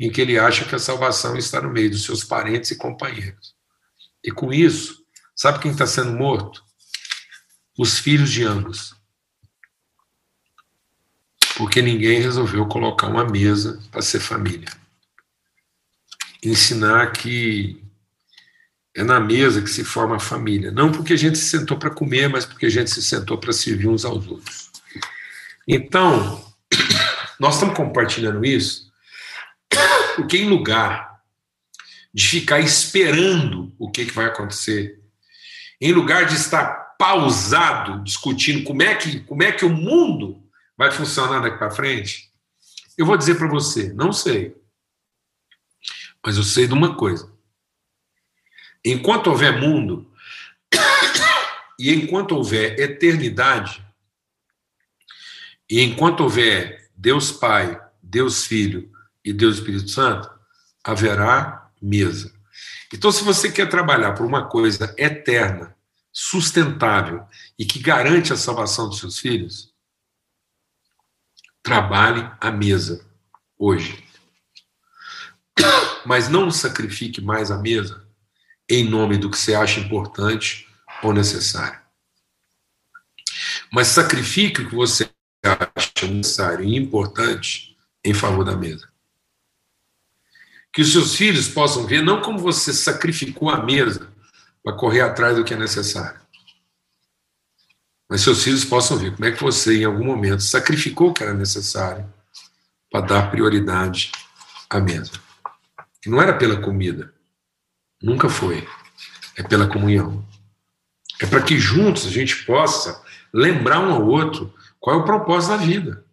em 0.00 0.10
que 0.10 0.20
ele 0.20 0.38
acha 0.38 0.64
que 0.64 0.74
a 0.74 0.78
salvação 0.78 1.36
está 1.36 1.60
no 1.60 1.70
meio 1.70 1.90
dos 1.90 2.04
seus 2.04 2.24
parentes 2.24 2.70
e 2.70 2.76
companheiros. 2.76 3.54
E 4.24 4.32
com 4.32 4.52
isso, 4.52 5.04
sabe 5.36 5.60
quem 5.60 5.70
está 5.70 5.86
sendo 5.86 6.12
morto? 6.12 6.64
Os 7.78 7.98
filhos 7.98 8.30
de 8.30 8.42
ambos 8.42 8.98
porque 11.60 11.82
ninguém 11.82 12.22
resolveu 12.22 12.64
colocar 12.64 13.06
uma 13.06 13.22
mesa 13.22 13.78
para 13.90 14.00
ser 14.00 14.18
família. 14.18 14.66
Ensinar 16.42 17.12
que 17.12 17.84
é 18.96 19.04
na 19.04 19.20
mesa 19.20 19.60
que 19.60 19.68
se 19.68 19.84
forma 19.84 20.16
a 20.16 20.20
família, 20.20 20.70
não 20.72 20.90
porque 20.90 21.12
a 21.12 21.16
gente 21.16 21.36
se 21.36 21.50
sentou 21.50 21.76
para 21.76 21.90
comer, 21.90 22.30
mas 22.30 22.46
porque 22.46 22.64
a 22.64 22.70
gente 22.70 22.88
se 22.88 23.02
sentou 23.02 23.36
para 23.36 23.52
servir 23.52 23.88
uns 23.88 24.06
aos 24.06 24.26
outros. 24.26 24.70
Então, 25.68 26.42
nós 27.38 27.56
estamos 27.56 27.76
compartilhando 27.76 28.42
isso 28.42 28.89
porque, 30.22 30.38
em 30.38 30.48
lugar 30.48 31.22
de 32.12 32.26
ficar 32.26 32.60
esperando 32.60 33.72
o 33.78 33.90
que, 33.90 34.06
que 34.06 34.12
vai 34.12 34.26
acontecer, 34.26 35.00
em 35.80 35.92
lugar 35.92 36.26
de 36.26 36.34
estar 36.34 36.96
pausado 36.98 38.02
discutindo 38.04 38.64
como 38.64 38.82
é 38.82 38.94
que, 38.94 39.20
como 39.20 39.42
é 39.42 39.52
que 39.52 39.64
o 39.64 39.70
mundo 39.70 40.40
Vai 40.80 40.90
funcionar 40.90 41.40
daqui 41.40 41.58
para 41.58 41.70
frente? 41.70 42.32
Eu 42.96 43.04
vou 43.04 43.14
dizer 43.14 43.34
para 43.34 43.46
você, 43.46 43.92
não 43.92 44.14
sei. 44.14 44.56
Mas 46.24 46.38
eu 46.38 46.42
sei 46.42 46.66
de 46.66 46.72
uma 46.72 46.96
coisa. 46.96 47.30
Enquanto 48.82 49.26
houver 49.26 49.60
mundo 49.60 50.10
e 51.78 51.92
enquanto 51.92 52.32
houver 52.32 52.80
eternidade, 52.80 53.86
e 55.68 55.82
enquanto 55.82 56.20
houver 56.20 56.90
Deus 56.96 57.30
Pai, 57.30 57.78
Deus 58.02 58.46
Filho 58.46 58.90
e 59.30 59.32
Deus 59.32 59.56
Espírito 59.56 59.88
Santo, 59.88 60.28
haverá 60.82 61.70
mesa. 61.80 62.32
Então, 62.92 63.12
se 63.12 63.22
você 63.22 63.50
quer 63.50 63.68
trabalhar 63.68 64.12
por 64.12 64.26
uma 64.26 64.48
coisa 64.48 64.92
eterna, 64.98 65.76
sustentável 66.12 67.24
e 67.56 67.64
que 67.64 67.78
garante 67.78 68.32
a 68.32 68.36
salvação 68.36 68.88
dos 68.88 68.98
seus 68.98 69.20
filhos, 69.20 69.72
trabalhe 71.62 72.28
à 72.40 72.50
mesa 72.50 73.06
hoje. 73.56 74.04
Mas 76.04 76.28
não 76.28 76.50
sacrifique 76.50 77.20
mais 77.20 77.52
a 77.52 77.58
mesa 77.58 78.04
em 78.68 78.88
nome 78.88 79.16
do 79.16 79.30
que 79.30 79.38
você 79.38 79.54
acha 79.54 79.78
importante 79.78 80.66
ou 81.04 81.12
necessário. 81.12 81.78
Mas 83.72 83.88
sacrifique 83.88 84.62
o 84.62 84.68
que 84.68 84.74
você 84.74 85.08
acha 85.44 86.08
necessário 86.08 86.64
e 86.64 86.76
importante 86.76 87.76
em 88.04 88.12
favor 88.12 88.44
da 88.44 88.56
mesa. 88.56 88.89
Que 90.72 90.82
os 90.82 90.92
seus 90.92 91.16
filhos 91.16 91.48
possam 91.48 91.86
ver 91.86 92.02
não 92.02 92.22
como 92.22 92.38
você 92.38 92.72
sacrificou 92.72 93.50
a 93.50 93.62
mesa 93.62 94.08
para 94.62 94.76
correr 94.76 95.00
atrás 95.00 95.36
do 95.36 95.44
que 95.44 95.54
é 95.54 95.56
necessário, 95.56 96.20
mas 98.10 98.22
seus 98.22 98.42
filhos 98.42 98.64
possam 98.64 98.98
ver 98.98 99.14
como 99.14 99.24
é 99.24 99.30
que 99.30 99.40
você, 99.40 99.78
em 99.78 99.84
algum 99.84 100.04
momento, 100.04 100.42
sacrificou 100.42 101.10
o 101.10 101.14
que 101.14 101.22
era 101.22 101.32
necessário 101.32 102.12
para 102.90 103.06
dar 103.06 103.30
prioridade 103.30 104.10
à 104.68 104.80
mesa. 104.80 105.12
Que 106.02 106.10
não 106.10 106.20
era 106.20 106.36
pela 106.36 106.60
comida, 106.60 107.14
nunca 108.02 108.28
foi, 108.28 108.66
é 109.36 109.44
pela 109.44 109.68
comunhão. 109.68 110.26
É 111.20 111.26
para 111.26 111.40
que 111.40 111.60
juntos 111.60 112.04
a 112.04 112.10
gente 112.10 112.44
possa 112.44 113.00
lembrar 113.32 113.78
um 113.78 113.92
ao 113.92 114.04
outro 114.04 114.52
qual 114.80 114.96
é 114.96 114.98
o 114.98 115.04
propósito 115.04 115.50
da 115.50 115.56
vida. 115.58 116.04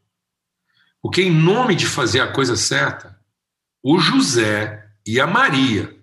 Porque, 1.02 1.24
em 1.24 1.32
nome 1.32 1.74
de 1.74 1.88
fazer 1.88 2.20
a 2.20 2.32
coisa 2.32 2.56
certa, 2.56 3.17
o 3.90 4.00
José 4.00 4.86
e 5.06 5.18
a 5.18 5.26
Maria, 5.26 5.98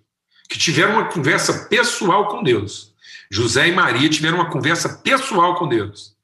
que 0.49 0.59
tiveram 0.59 0.95
uma 0.95 1.11
conversa 1.11 1.69
pessoal 1.69 2.29
com 2.29 2.43
Deus, 2.43 2.95
José 3.31 3.69
e 3.69 3.73
Maria 3.73 4.09
tiveram 4.09 4.39
uma 4.39 4.51
conversa 4.51 5.03
pessoal 5.03 5.55
com 5.57 5.69
Deus. 5.69 6.17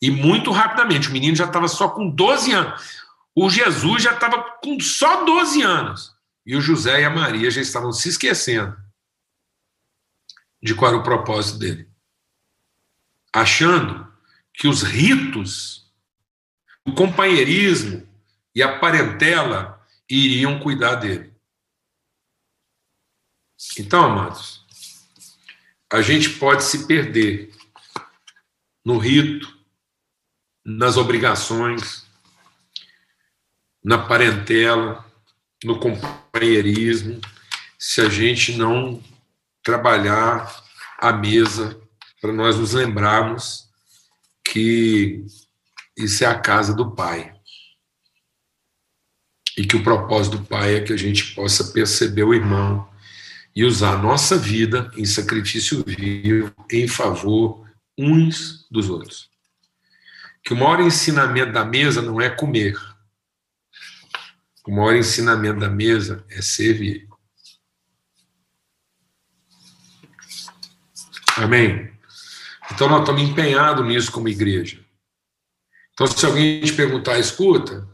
E 0.00 0.12
muito 0.12 0.52
rapidamente, 0.52 1.08
o 1.08 1.12
menino 1.12 1.34
já 1.34 1.46
estava 1.46 1.66
só 1.66 1.88
com 1.88 2.08
12 2.08 2.52
anos. 2.52 3.02
O 3.34 3.50
Jesus 3.50 4.04
já 4.04 4.14
estava 4.14 4.44
com 4.62 4.78
só 4.78 5.24
12 5.24 5.62
anos. 5.62 6.14
E 6.46 6.54
o 6.54 6.60
José 6.60 7.00
e 7.00 7.04
a 7.04 7.10
Maria 7.10 7.50
já 7.50 7.60
estavam 7.60 7.92
se 7.92 8.08
esquecendo 8.08 8.76
de 10.62 10.72
qual 10.72 10.92
era 10.92 11.00
o 11.00 11.04
propósito 11.04 11.58
dele. 11.58 11.88
Achando 13.34 14.06
que 14.54 14.68
os 14.68 14.84
ritos, 14.84 15.90
o 16.86 16.92
companheirismo 16.92 18.06
e 18.54 18.62
a 18.62 18.78
parentela 18.78 19.81
iriam 20.08 20.60
cuidar 20.60 20.96
dele. 20.96 21.32
Então, 23.78 24.04
amados, 24.04 24.64
a 25.90 26.02
gente 26.02 26.30
pode 26.30 26.64
se 26.64 26.86
perder 26.86 27.54
no 28.84 28.98
rito, 28.98 29.56
nas 30.64 30.96
obrigações, 30.96 32.06
na 33.82 33.98
parentela, 33.98 35.04
no 35.64 35.78
companheirismo, 35.78 37.20
se 37.78 38.00
a 38.00 38.08
gente 38.08 38.56
não 38.56 39.02
trabalhar 39.62 40.62
a 40.98 41.12
mesa 41.12 41.80
para 42.20 42.32
nós 42.32 42.56
nos 42.56 42.72
lembrarmos 42.72 43.68
que 44.44 45.24
isso 45.96 46.24
é 46.24 46.26
a 46.26 46.38
casa 46.38 46.74
do 46.74 46.94
Pai. 46.94 47.31
E 49.56 49.66
que 49.66 49.76
o 49.76 49.82
propósito 49.82 50.38
do 50.38 50.44
Pai 50.44 50.76
é 50.76 50.80
que 50.80 50.92
a 50.92 50.96
gente 50.96 51.34
possa 51.34 51.72
perceber 51.72 52.24
o 52.24 52.34
irmão, 52.34 52.88
e 53.54 53.64
usar 53.64 53.94
a 53.94 53.98
nossa 53.98 54.36
vida 54.36 54.90
em 54.96 55.04
sacrifício 55.04 55.84
vivo 55.84 56.54
em 56.70 56.88
favor 56.88 57.66
uns 57.98 58.66
dos 58.70 58.88
outros. 58.88 59.30
Que 60.42 60.54
o 60.54 60.56
maior 60.56 60.80
ensinamento 60.80 61.52
da 61.52 61.64
mesa 61.64 62.00
não 62.00 62.20
é 62.20 62.30
comer. 62.30 62.76
O 64.66 64.72
maior 64.72 64.96
ensinamento 64.96 65.60
da 65.60 65.68
mesa 65.68 66.24
é 66.30 66.40
servir. 66.40 67.08
Amém? 71.36 71.92
Então 72.70 72.88
nós 72.88 73.00
estamos 73.00 73.22
empenhados 73.22 73.86
nisso 73.86 74.10
como 74.10 74.28
igreja. 74.28 74.82
Então, 75.92 76.06
se 76.06 76.24
alguém 76.24 76.62
te 76.62 76.72
perguntar, 76.72 77.18
escuta, 77.18 77.86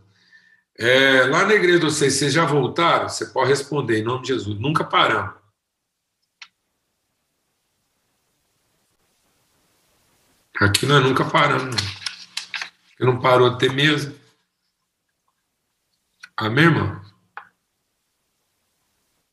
é, 0.78 1.24
lá 1.24 1.44
na 1.44 1.54
igreja 1.54 1.80
de 1.80 1.84
vocês, 1.86 2.14
vocês 2.14 2.32
já 2.32 2.44
voltaram? 2.44 3.08
Você 3.08 3.26
pode 3.26 3.48
responder 3.50 3.98
em 3.98 4.04
nome 4.04 4.22
de 4.22 4.28
Jesus. 4.28 4.58
Nunca 4.60 4.84
paramos. 4.84 5.34
Aqui 10.60 10.86
nós 10.86 11.02
nunca 11.02 11.24
paramos. 11.24 11.74
Porque 12.90 13.04
não 13.04 13.20
parou 13.20 13.56
ter 13.56 13.72
mesa. 13.72 14.14
Amém, 16.36 16.66
irmão? 16.66 17.02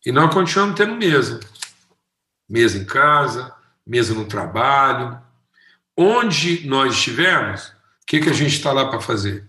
E 0.03 0.11
nós 0.11 0.33
continuamos 0.33 0.75
tendo 0.75 0.95
mesa. 0.95 1.39
Mesa 2.49 2.77
em 2.77 2.85
casa, 2.85 3.55
mesa 3.85 4.15
no 4.15 4.27
trabalho. 4.27 5.21
Onde 5.95 6.67
nós 6.67 6.95
estivermos, 6.95 7.67
o 7.67 8.05
que, 8.07 8.19
que 8.19 8.29
a 8.29 8.33
gente 8.33 8.55
está 8.55 8.71
lá 8.71 8.89
para 8.89 8.99
fazer? 8.99 9.47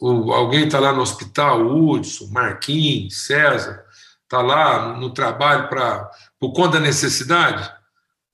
O, 0.00 0.32
alguém 0.32 0.64
está 0.64 0.78
lá 0.78 0.92
no 0.92 1.02
hospital, 1.02 1.62
o 1.62 1.90
Hudson, 1.90 2.28
Marquinhos, 2.30 3.26
César, 3.26 3.84
está 4.22 4.40
lá 4.40 4.96
no 4.96 5.12
trabalho 5.12 5.68
para 5.68 6.10
por 6.38 6.52
conta 6.52 6.78
da 6.78 6.80
necessidade? 6.80 7.70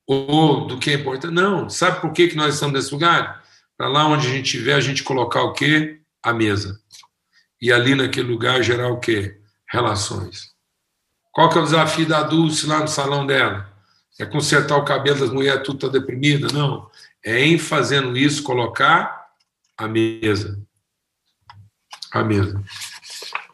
ou 0.09 0.67
do 0.67 0.79
que 0.79 0.91
é 0.91 0.95
importante. 0.95 1.35
Não, 1.35 1.69
sabe 1.69 2.01
por 2.01 2.13
que, 2.13 2.29
que 2.29 2.37
nós 2.37 2.55
estamos 2.55 2.75
nesse 2.75 2.93
lugar? 2.93 3.45
Para 3.77 3.89
lá 3.89 4.07
onde 4.07 4.27
a 4.27 4.31
gente 4.31 4.47
estiver, 4.47 4.75
a 4.75 4.81
gente 4.81 5.05
colocar 5.05 5.43
o 5.43 5.53
quê? 5.53 6.01
A 6.23 6.33
mesa. 6.33 6.81
E 7.61 7.71
ali 7.71 7.95
naquele 7.95 8.29
lugar 8.29 8.63
gerar 8.63 8.89
o 8.89 8.99
quê? 8.99 9.39
Relações. 9.71 10.55
Qual 11.31 11.51
que 11.51 11.59
é 11.59 11.61
o 11.61 11.65
desafio 11.65 12.09
da 12.09 12.23
Dulce 12.23 12.67
lá 12.67 12.81
no 12.81 12.89
salão 12.89 13.27
dela? 13.27 13.71
É 14.19 14.25
consertar 14.25 14.77
o 14.79 14.85
cabelo 14.85 15.21
das 15.21 15.31
mulheres 15.31 15.63
tudo 15.63 15.79
tá 15.79 15.89
deprimida? 15.89 16.49
Não. 16.53 16.91
É 17.23 17.45
em 17.45 17.59
fazendo 17.59 18.17
isso 18.17 18.43
colocar 18.43 19.29
a 19.77 19.87
mesa. 19.87 20.59
A. 22.13 22.21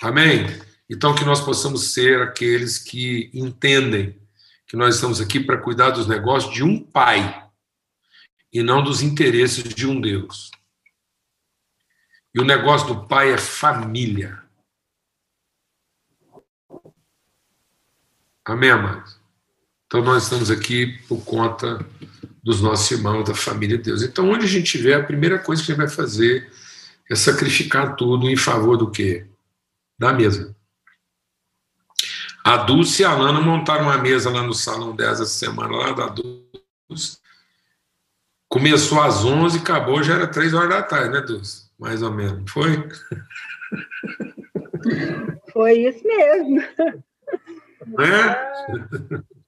Amém? 0.03 0.47
Então 0.89 1.15
que 1.15 1.25
nós 1.25 1.41
possamos 1.41 1.93
ser 1.93 2.23
aqueles 2.23 2.79
que 2.79 3.31
entendem 3.33 4.21
que 4.67 4.77
nós 4.77 4.97
estamos 4.97 5.21
aqui 5.21 5.41
para 5.41 5.61
cuidar 5.61 5.91
dos 5.91 6.07
negócios 6.07 6.53
de 6.53 6.63
um 6.63 6.79
pai 6.79 7.49
e 8.53 8.63
não 8.63 8.83
dos 8.83 9.03
interesses 9.03 9.75
de 9.75 9.87
um 9.87 10.01
Deus. 10.01 10.51
E 12.35 12.41
o 12.41 12.45
negócio 12.45 12.89
do 12.89 13.07
pai 13.07 13.33
é 13.33 13.39
família. 13.39 14.43
Amém, 18.45 18.71
amados? 18.71 19.19
Então 19.87 20.03
nós 20.03 20.25
estamos 20.25 20.51
aqui 20.51 20.99
por 21.09 21.25
conta 21.25 21.79
dos 22.43 22.61
nossos 22.61 22.91
irmãos, 22.91 23.25
da 23.25 23.35
família 23.35 23.79
de 23.79 23.85
Deus. 23.85 24.03
Então, 24.03 24.29
onde 24.29 24.45
a 24.45 24.49
gente 24.49 24.65
estiver, 24.65 24.95
a 24.95 25.03
primeira 25.03 25.39
coisa 25.39 25.63
que 25.63 25.73
a 25.73 25.75
gente 25.75 25.85
vai 25.85 25.95
fazer 25.95 26.53
é 27.11 27.15
sacrificar 27.15 27.97
tudo 27.97 28.29
em 28.31 28.37
favor 28.37 28.77
do 28.77 28.91
quê? 28.91 29.27
Da 29.99 30.13
mesa. 30.13 30.55
A 32.43 32.59
Dulce 32.59 33.03
e 33.03 33.05
a 33.05 33.15
Lana 33.15 33.41
montaram 33.41 33.85
uma 33.85 33.97
mesa 33.97 34.31
lá 34.31 34.43
no 34.43 34.53
salão 34.53 34.95
dessa 34.95 35.25
semana, 35.25 35.77
lá 35.77 35.93
da 35.93 36.09
Dulce. 36.09 37.19
Começou 38.49 39.03
às 39.03 39.25
11 39.25 39.59
e 39.59 39.61
acabou, 39.61 40.03
já 40.03 40.15
era 40.15 40.27
3 40.27 40.53
horas 40.55 40.69
da 40.69 40.83
tarde, 40.83 41.11
né, 41.11 41.21
Dulce? 41.21 41.71
Mais 41.79 42.03
ou 42.03 42.13
menos. 42.13 42.51
Foi? 42.51 42.71
Foi 45.53 45.73
isso 45.73 46.05
mesmo. 46.05 46.61
É? 48.01 48.53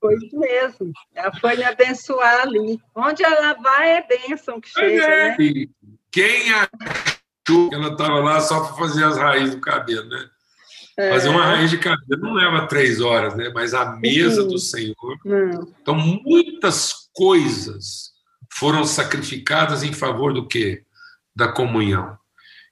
Foi 0.00 0.14
isso 0.16 0.38
mesmo. 0.38 0.92
Ela 1.14 1.32
foi 1.40 1.56
me 1.56 1.64
abençoar 1.64 2.42
ali. 2.42 2.80
Onde 2.94 3.24
ela 3.24 3.54
vai 3.54 3.96
é 3.96 4.06
bênção 4.06 4.60
que 4.60 4.68
chega, 4.68 5.02
é. 5.04 5.28
né? 5.30 5.36
Quem 5.36 5.68
que 6.12 7.15
ela 7.72 7.88
estava 7.88 8.18
lá 8.20 8.40
só 8.40 8.60
para 8.60 8.76
fazer 8.76 9.04
as 9.04 9.16
raízes 9.16 9.54
do 9.54 9.60
cabelo, 9.60 10.08
né? 10.08 10.28
É. 10.96 11.10
Fazer 11.10 11.28
uma 11.28 11.44
raiz 11.44 11.70
de 11.70 11.78
cabelo 11.78 12.22
não 12.22 12.32
leva 12.32 12.66
três 12.66 13.00
horas, 13.00 13.36
né? 13.36 13.50
Mas 13.54 13.74
a 13.74 13.96
mesa 13.96 14.42
Sim. 14.42 14.48
do 14.48 14.58
Senhor. 14.58 15.18
Não. 15.24 15.74
Então, 15.80 15.94
muitas 15.94 17.10
coisas 17.12 18.12
foram 18.50 18.84
sacrificadas 18.84 19.82
em 19.82 19.92
favor 19.92 20.32
do 20.32 20.46
quê? 20.46 20.84
Da 21.34 21.48
comunhão. 21.48 22.16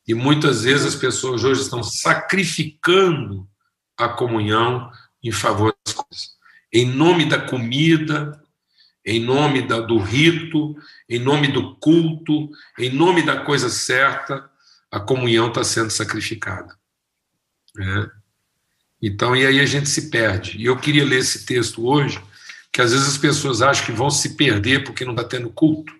E 0.08 0.14
muitas 0.14 0.64
vezes 0.64 0.86
as 0.86 0.94
pessoas 0.94 1.44
hoje 1.44 1.62
estão 1.62 1.82
sacrificando 1.82 3.46
a 3.96 4.08
comunhão 4.08 4.90
em 5.22 5.30
favor 5.30 5.74
das 5.84 5.94
coisas. 5.94 6.34
Em 6.72 6.86
nome 6.86 7.26
da 7.26 7.38
comida, 7.38 8.42
em 9.04 9.20
nome 9.20 9.62
da, 9.62 9.80
do 9.80 9.98
rito, 9.98 10.74
em 11.08 11.18
nome 11.18 11.48
do 11.48 11.76
culto, 11.76 12.50
em 12.78 12.90
nome 12.90 13.22
da 13.22 13.40
coisa 13.44 13.68
certa, 13.68 14.50
a 14.94 15.00
comunhão 15.00 15.48
está 15.48 15.64
sendo 15.64 15.90
sacrificada. 15.90 16.78
Né? 17.74 18.08
Então, 19.02 19.34
e 19.34 19.44
aí 19.44 19.58
a 19.58 19.66
gente 19.66 19.88
se 19.88 20.08
perde. 20.08 20.56
E 20.56 20.66
eu 20.66 20.78
queria 20.78 21.04
ler 21.04 21.18
esse 21.18 21.44
texto 21.44 21.84
hoje, 21.84 22.22
que 22.72 22.80
às 22.80 22.92
vezes 22.92 23.08
as 23.08 23.18
pessoas 23.18 23.60
acham 23.60 23.84
que 23.86 23.90
vão 23.90 24.08
se 24.08 24.36
perder 24.36 24.84
porque 24.84 25.04
não 25.04 25.12
está 25.12 25.24
tendo 25.24 25.50
culto. 25.50 25.92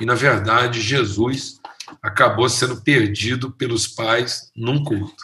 E, 0.00 0.06
na 0.06 0.14
verdade, 0.14 0.80
Jesus 0.80 1.60
acabou 2.00 2.48
sendo 2.48 2.80
perdido 2.80 3.50
pelos 3.50 3.86
pais 3.86 4.50
num 4.56 4.82
culto. 4.82 5.22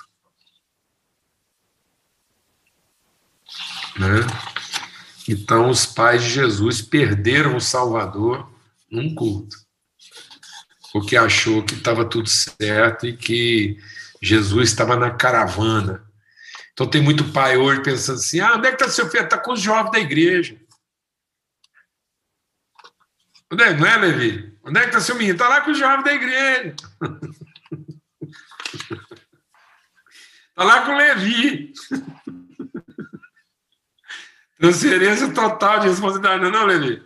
Né? 3.98 4.26
Então, 5.26 5.70
os 5.70 5.86
pais 5.86 6.22
de 6.22 6.28
Jesus 6.28 6.82
perderam 6.82 7.56
o 7.56 7.62
Salvador 7.62 8.46
num 8.90 9.14
culto, 9.14 9.56
porque 10.96 11.14
achou 11.14 11.62
que 11.62 11.74
estava 11.74 12.08
tudo 12.08 12.26
certo 12.26 13.06
e 13.06 13.14
que 13.14 13.78
Jesus 14.22 14.70
estava 14.70 14.96
na 14.96 15.10
caravana. 15.10 16.02
Então, 16.72 16.88
tem 16.88 17.02
muito 17.02 17.30
pai 17.34 17.58
hoje 17.58 17.82
pensando 17.82 18.16
assim: 18.16 18.40
ah, 18.40 18.54
onde 18.54 18.66
é 18.66 18.70
que 18.70 18.82
está 18.82 18.88
seu 18.88 19.06
filho? 19.10 19.24
Está 19.24 19.36
com 19.36 19.52
os 19.52 19.60
jovens 19.60 19.92
da 19.92 19.98
igreja. 19.98 20.58
Onde 23.52 23.62
é, 23.62 23.74
não 23.74 23.86
é, 23.86 23.96
Levi? 23.98 24.58
Onde 24.64 24.78
é 24.78 24.82
que 24.84 24.88
está 24.88 25.02
seu 25.02 25.16
menino? 25.16 25.34
Está 25.34 25.50
lá 25.50 25.60
com 25.60 25.70
os 25.70 25.78
jovens 25.78 26.02
da 26.02 26.14
igreja. 26.14 26.74
Está 30.48 30.64
lá 30.64 30.80
com 30.80 30.92
o 30.92 30.96
Levi. 30.96 31.74
Transferência 34.58 35.30
total 35.34 35.80
de 35.80 35.88
responsabilidade, 35.88 36.40
não, 36.40 36.48
é 36.48 36.52
não 36.52 36.64
Levi? 36.64 37.05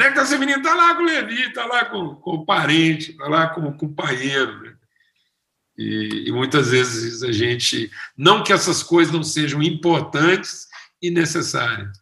É 0.00 0.04
que 0.04 0.08
está 0.10 0.24
seu 0.24 0.38
menino? 0.38 0.58
Está 0.58 0.74
lá 0.74 0.94
com 0.94 1.02
o 1.02 1.06
Levi, 1.06 1.42
está 1.42 1.66
lá 1.66 1.84
com, 1.84 2.14
com 2.16 2.30
o 2.30 2.46
parente, 2.46 3.10
está 3.10 3.28
lá 3.28 3.48
com 3.48 3.60
o 3.60 3.76
companheiro. 3.76 4.62
Né? 4.62 4.74
E, 5.76 6.24
e, 6.28 6.32
muitas 6.32 6.70
vezes 6.70 7.22
a 7.22 7.30
gente. 7.30 7.90
Não 8.16 8.42
que 8.42 8.52
essas 8.52 8.82
coisas 8.82 9.12
não 9.12 9.22
sejam 9.22 9.62
importantes 9.62 10.66
e 11.02 11.10
necessárias. 11.10 12.00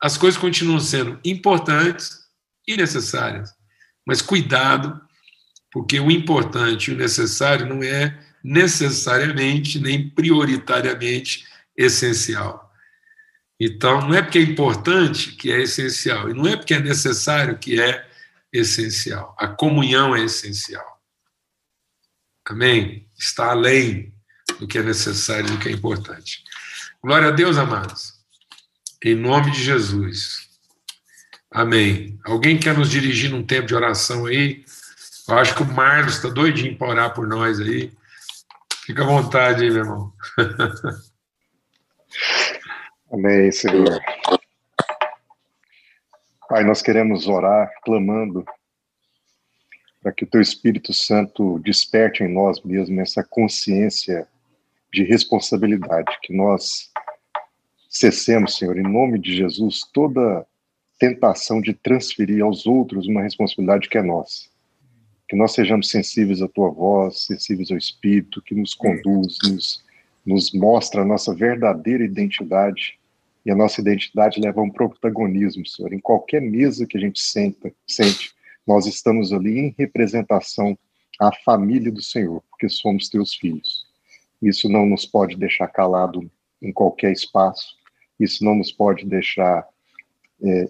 As 0.00 0.16
coisas 0.16 0.40
continuam 0.40 0.80
sendo 0.80 1.20
importantes 1.24 2.18
e 2.66 2.76
necessárias. 2.76 3.54
Mas 4.06 4.22
cuidado, 4.22 5.00
porque 5.72 5.98
o 6.00 6.10
importante 6.10 6.90
e 6.90 6.94
o 6.94 6.96
necessário 6.96 7.66
não 7.66 7.82
é 7.82 8.18
necessariamente 8.42 9.80
nem 9.80 10.08
prioritariamente 10.08 11.44
essencial. 11.76 12.65
Então, 13.58 14.02
não 14.02 14.14
é 14.14 14.22
porque 14.22 14.38
é 14.38 14.42
importante 14.42 15.32
que 15.32 15.50
é 15.50 15.62
essencial, 15.62 16.28
e 16.28 16.34
não 16.34 16.46
é 16.46 16.56
porque 16.56 16.74
é 16.74 16.80
necessário 16.80 17.58
que 17.58 17.80
é 17.80 18.06
essencial. 18.52 19.34
A 19.38 19.48
comunhão 19.48 20.14
é 20.14 20.24
essencial. 20.24 21.00
Amém? 22.44 23.08
Está 23.18 23.50
além 23.50 24.14
do 24.60 24.66
que 24.66 24.78
é 24.78 24.82
necessário, 24.82 25.50
do 25.50 25.58
que 25.58 25.68
é 25.68 25.72
importante. 25.72 26.44
Glória 27.02 27.28
a 27.28 27.32
Deus, 27.32 27.56
amados. 27.56 28.14
Em 29.02 29.14
nome 29.14 29.50
de 29.50 29.62
Jesus. 29.62 30.48
Amém. 31.50 32.18
Alguém 32.24 32.58
quer 32.58 32.76
nos 32.76 32.90
dirigir 32.90 33.30
num 33.30 33.44
tempo 33.44 33.66
de 33.66 33.74
oração 33.74 34.26
aí? 34.26 34.64
Eu 35.28 35.38
acho 35.38 35.54
que 35.54 35.62
o 35.62 35.66
Marlos 35.66 36.16
está 36.16 36.28
doidinho 36.28 36.76
para 36.76 36.88
orar 36.88 37.14
por 37.14 37.26
nós 37.26 37.58
aí. 37.58 37.92
Fica 38.84 39.02
à 39.02 39.06
vontade 39.06 39.64
aí, 39.64 39.70
meu 39.70 39.80
irmão. 39.80 40.12
Amém, 43.16 43.50
Senhor. 43.50 43.98
Pai, 46.50 46.62
nós 46.64 46.82
queremos 46.82 47.26
orar 47.26 47.72
clamando 47.82 48.44
para 50.02 50.12
que 50.12 50.24
o 50.24 50.26
Teu 50.26 50.42
Espírito 50.42 50.92
Santo 50.92 51.58
desperte 51.60 52.22
em 52.22 52.28
nós 52.28 52.62
mesmo 52.62 53.00
essa 53.00 53.24
consciência 53.24 54.28
de 54.92 55.02
responsabilidade, 55.02 56.14
que 56.22 56.36
nós 56.36 56.92
cessemos, 57.88 58.58
Senhor, 58.58 58.76
em 58.76 58.82
nome 58.82 59.18
de 59.18 59.34
Jesus, 59.34 59.80
toda 59.94 60.46
tentação 60.98 61.62
de 61.62 61.72
transferir 61.72 62.44
aos 62.44 62.66
outros 62.66 63.08
uma 63.08 63.22
responsabilidade 63.22 63.88
que 63.88 63.96
é 63.96 64.02
nossa. 64.02 64.50
Que 65.26 65.36
nós 65.36 65.54
sejamos 65.54 65.88
sensíveis 65.88 66.42
à 66.42 66.48
Tua 66.48 66.68
voz, 66.68 67.24
sensíveis 67.24 67.70
ao 67.70 67.78
Espírito, 67.78 68.42
que 68.42 68.54
nos 68.54 68.74
conduz, 68.74 69.38
nos 69.42 69.86
nos 70.26 70.52
mostra 70.52 71.02
a 71.02 71.04
nossa 71.04 71.32
verdadeira 71.32 72.04
identidade 72.04 72.98
e 73.46 73.50
a 73.52 73.54
nossa 73.54 73.80
identidade 73.80 74.40
leva 74.40 74.60
a 74.60 74.64
um 74.64 74.70
protagonismo, 74.70 75.64
Senhor. 75.64 75.92
Em 75.92 76.00
qualquer 76.00 76.42
mesa 76.42 76.84
que 76.84 76.98
a 76.98 77.00
gente 77.00 77.20
senta, 77.20 77.72
sente, 77.86 78.34
nós 78.66 78.86
estamos 78.86 79.32
ali 79.32 79.60
em 79.60 79.74
representação 79.78 80.76
à 81.20 81.30
família 81.44 81.92
do 81.92 82.02
Senhor, 82.02 82.42
porque 82.50 82.68
somos 82.68 83.08
teus 83.08 83.36
filhos. 83.36 83.86
Isso 84.42 84.68
não 84.68 84.84
nos 84.84 85.06
pode 85.06 85.36
deixar 85.36 85.68
calado 85.68 86.28
em 86.60 86.72
qualquer 86.72 87.12
espaço, 87.12 87.76
isso 88.18 88.44
não 88.44 88.56
nos 88.56 88.72
pode 88.72 89.06
deixar 89.06 89.64
é, 90.42 90.68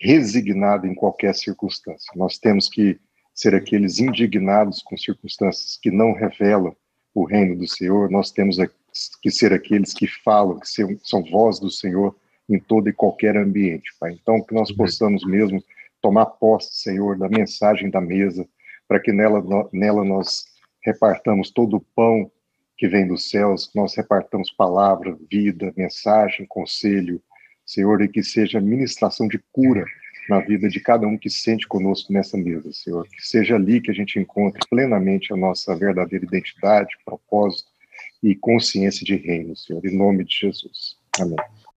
resignado 0.00 0.86
em 0.86 0.94
qualquer 0.94 1.34
circunstância. 1.34 2.10
Nós 2.16 2.38
temos 2.38 2.66
que 2.66 2.98
ser 3.34 3.54
aqueles 3.54 3.98
indignados 3.98 4.82
com 4.82 4.96
circunstâncias 4.96 5.76
que 5.76 5.90
não 5.90 6.14
revelam 6.14 6.74
o 7.14 7.26
reino 7.26 7.58
do 7.58 7.68
Senhor, 7.68 8.10
nós 8.10 8.30
temos 8.30 8.58
que 9.22 9.30
ser 9.30 9.52
aqueles 9.52 9.92
que 9.92 10.06
falam, 10.06 10.58
que 10.58 10.68
são 11.02 11.22
voz 11.30 11.58
do 11.58 11.70
Senhor 11.70 12.16
em 12.48 12.58
todo 12.58 12.88
e 12.88 12.92
qualquer 12.92 13.36
ambiente, 13.36 13.90
Pai. 13.98 14.12
Então, 14.12 14.42
que 14.42 14.54
nós 14.54 14.70
possamos 14.72 15.24
mesmo 15.24 15.62
tomar 16.00 16.26
posse, 16.26 16.82
Senhor, 16.82 17.18
da 17.18 17.28
mensagem 17.28 17.90
da 17.90 18.00
mesa, 18.00 18.46
para 18.86 19.00
que 19.00 19.12
nela, 19.12 19.42
nela 19.72 20.04
nós 20.04 20.44
repartamos 20.84 21.50
todo 21.50 21.76
o 21.76 21.84
pão 21.94 22.30
que 22.76 22.86
vem 22.86 23.08
dos 23.08 23.30
céus, 23.30 23.66
que 23.66 23.76
nós 23.76 23.96
repartamos 23.96 24.52
palavra, 24.52 25.16
vida, 25.30 25.72
mensagem, 25.76 26.46
conselho, 26.46 27.20
Senhor, 27.64 28.00
e 28.02 28.08
que 28.08 28.22
seja 28.22 28.60
ministração 28.60 29.26
de 29.26 29.42
cura 29.50 29.84
na 30.28 30.40
vida 30.40 30.68
de 30.68 30.80
cada 30.80 31.06
um 31.06 31.16
que 31.16 31.30
sente 31.30 31.66
conosco 31.66 32.12
nessa 32.12 32.36
mesa, 32.36 32.72
Senhor. 32.72 33.08
Que 33.08 33.26
seja 33.26 33.56
ali 33.56 33.80
que 33.80 33.90
a 33.90 33.94
gente 33.94 34.18
encontre 34.18 34.60
plenamente 34.68 35.32
a 35.32 35.36
nossa 35.36 35.74
verdadeira 35.74 36.24
identidade, 36.24 36.96
propósito, 37.04 37.70
e 38.26 38.34
consciência 38.34 39.06
de 39.06 39.14
reino, 39.14 39.56
Senhor, 39.56 39.84
em 39.86 39.96
nome 39.96 40.24
de 40.24 40.34
Jesus. 40.34 40.96
Amém. 41.20 41.36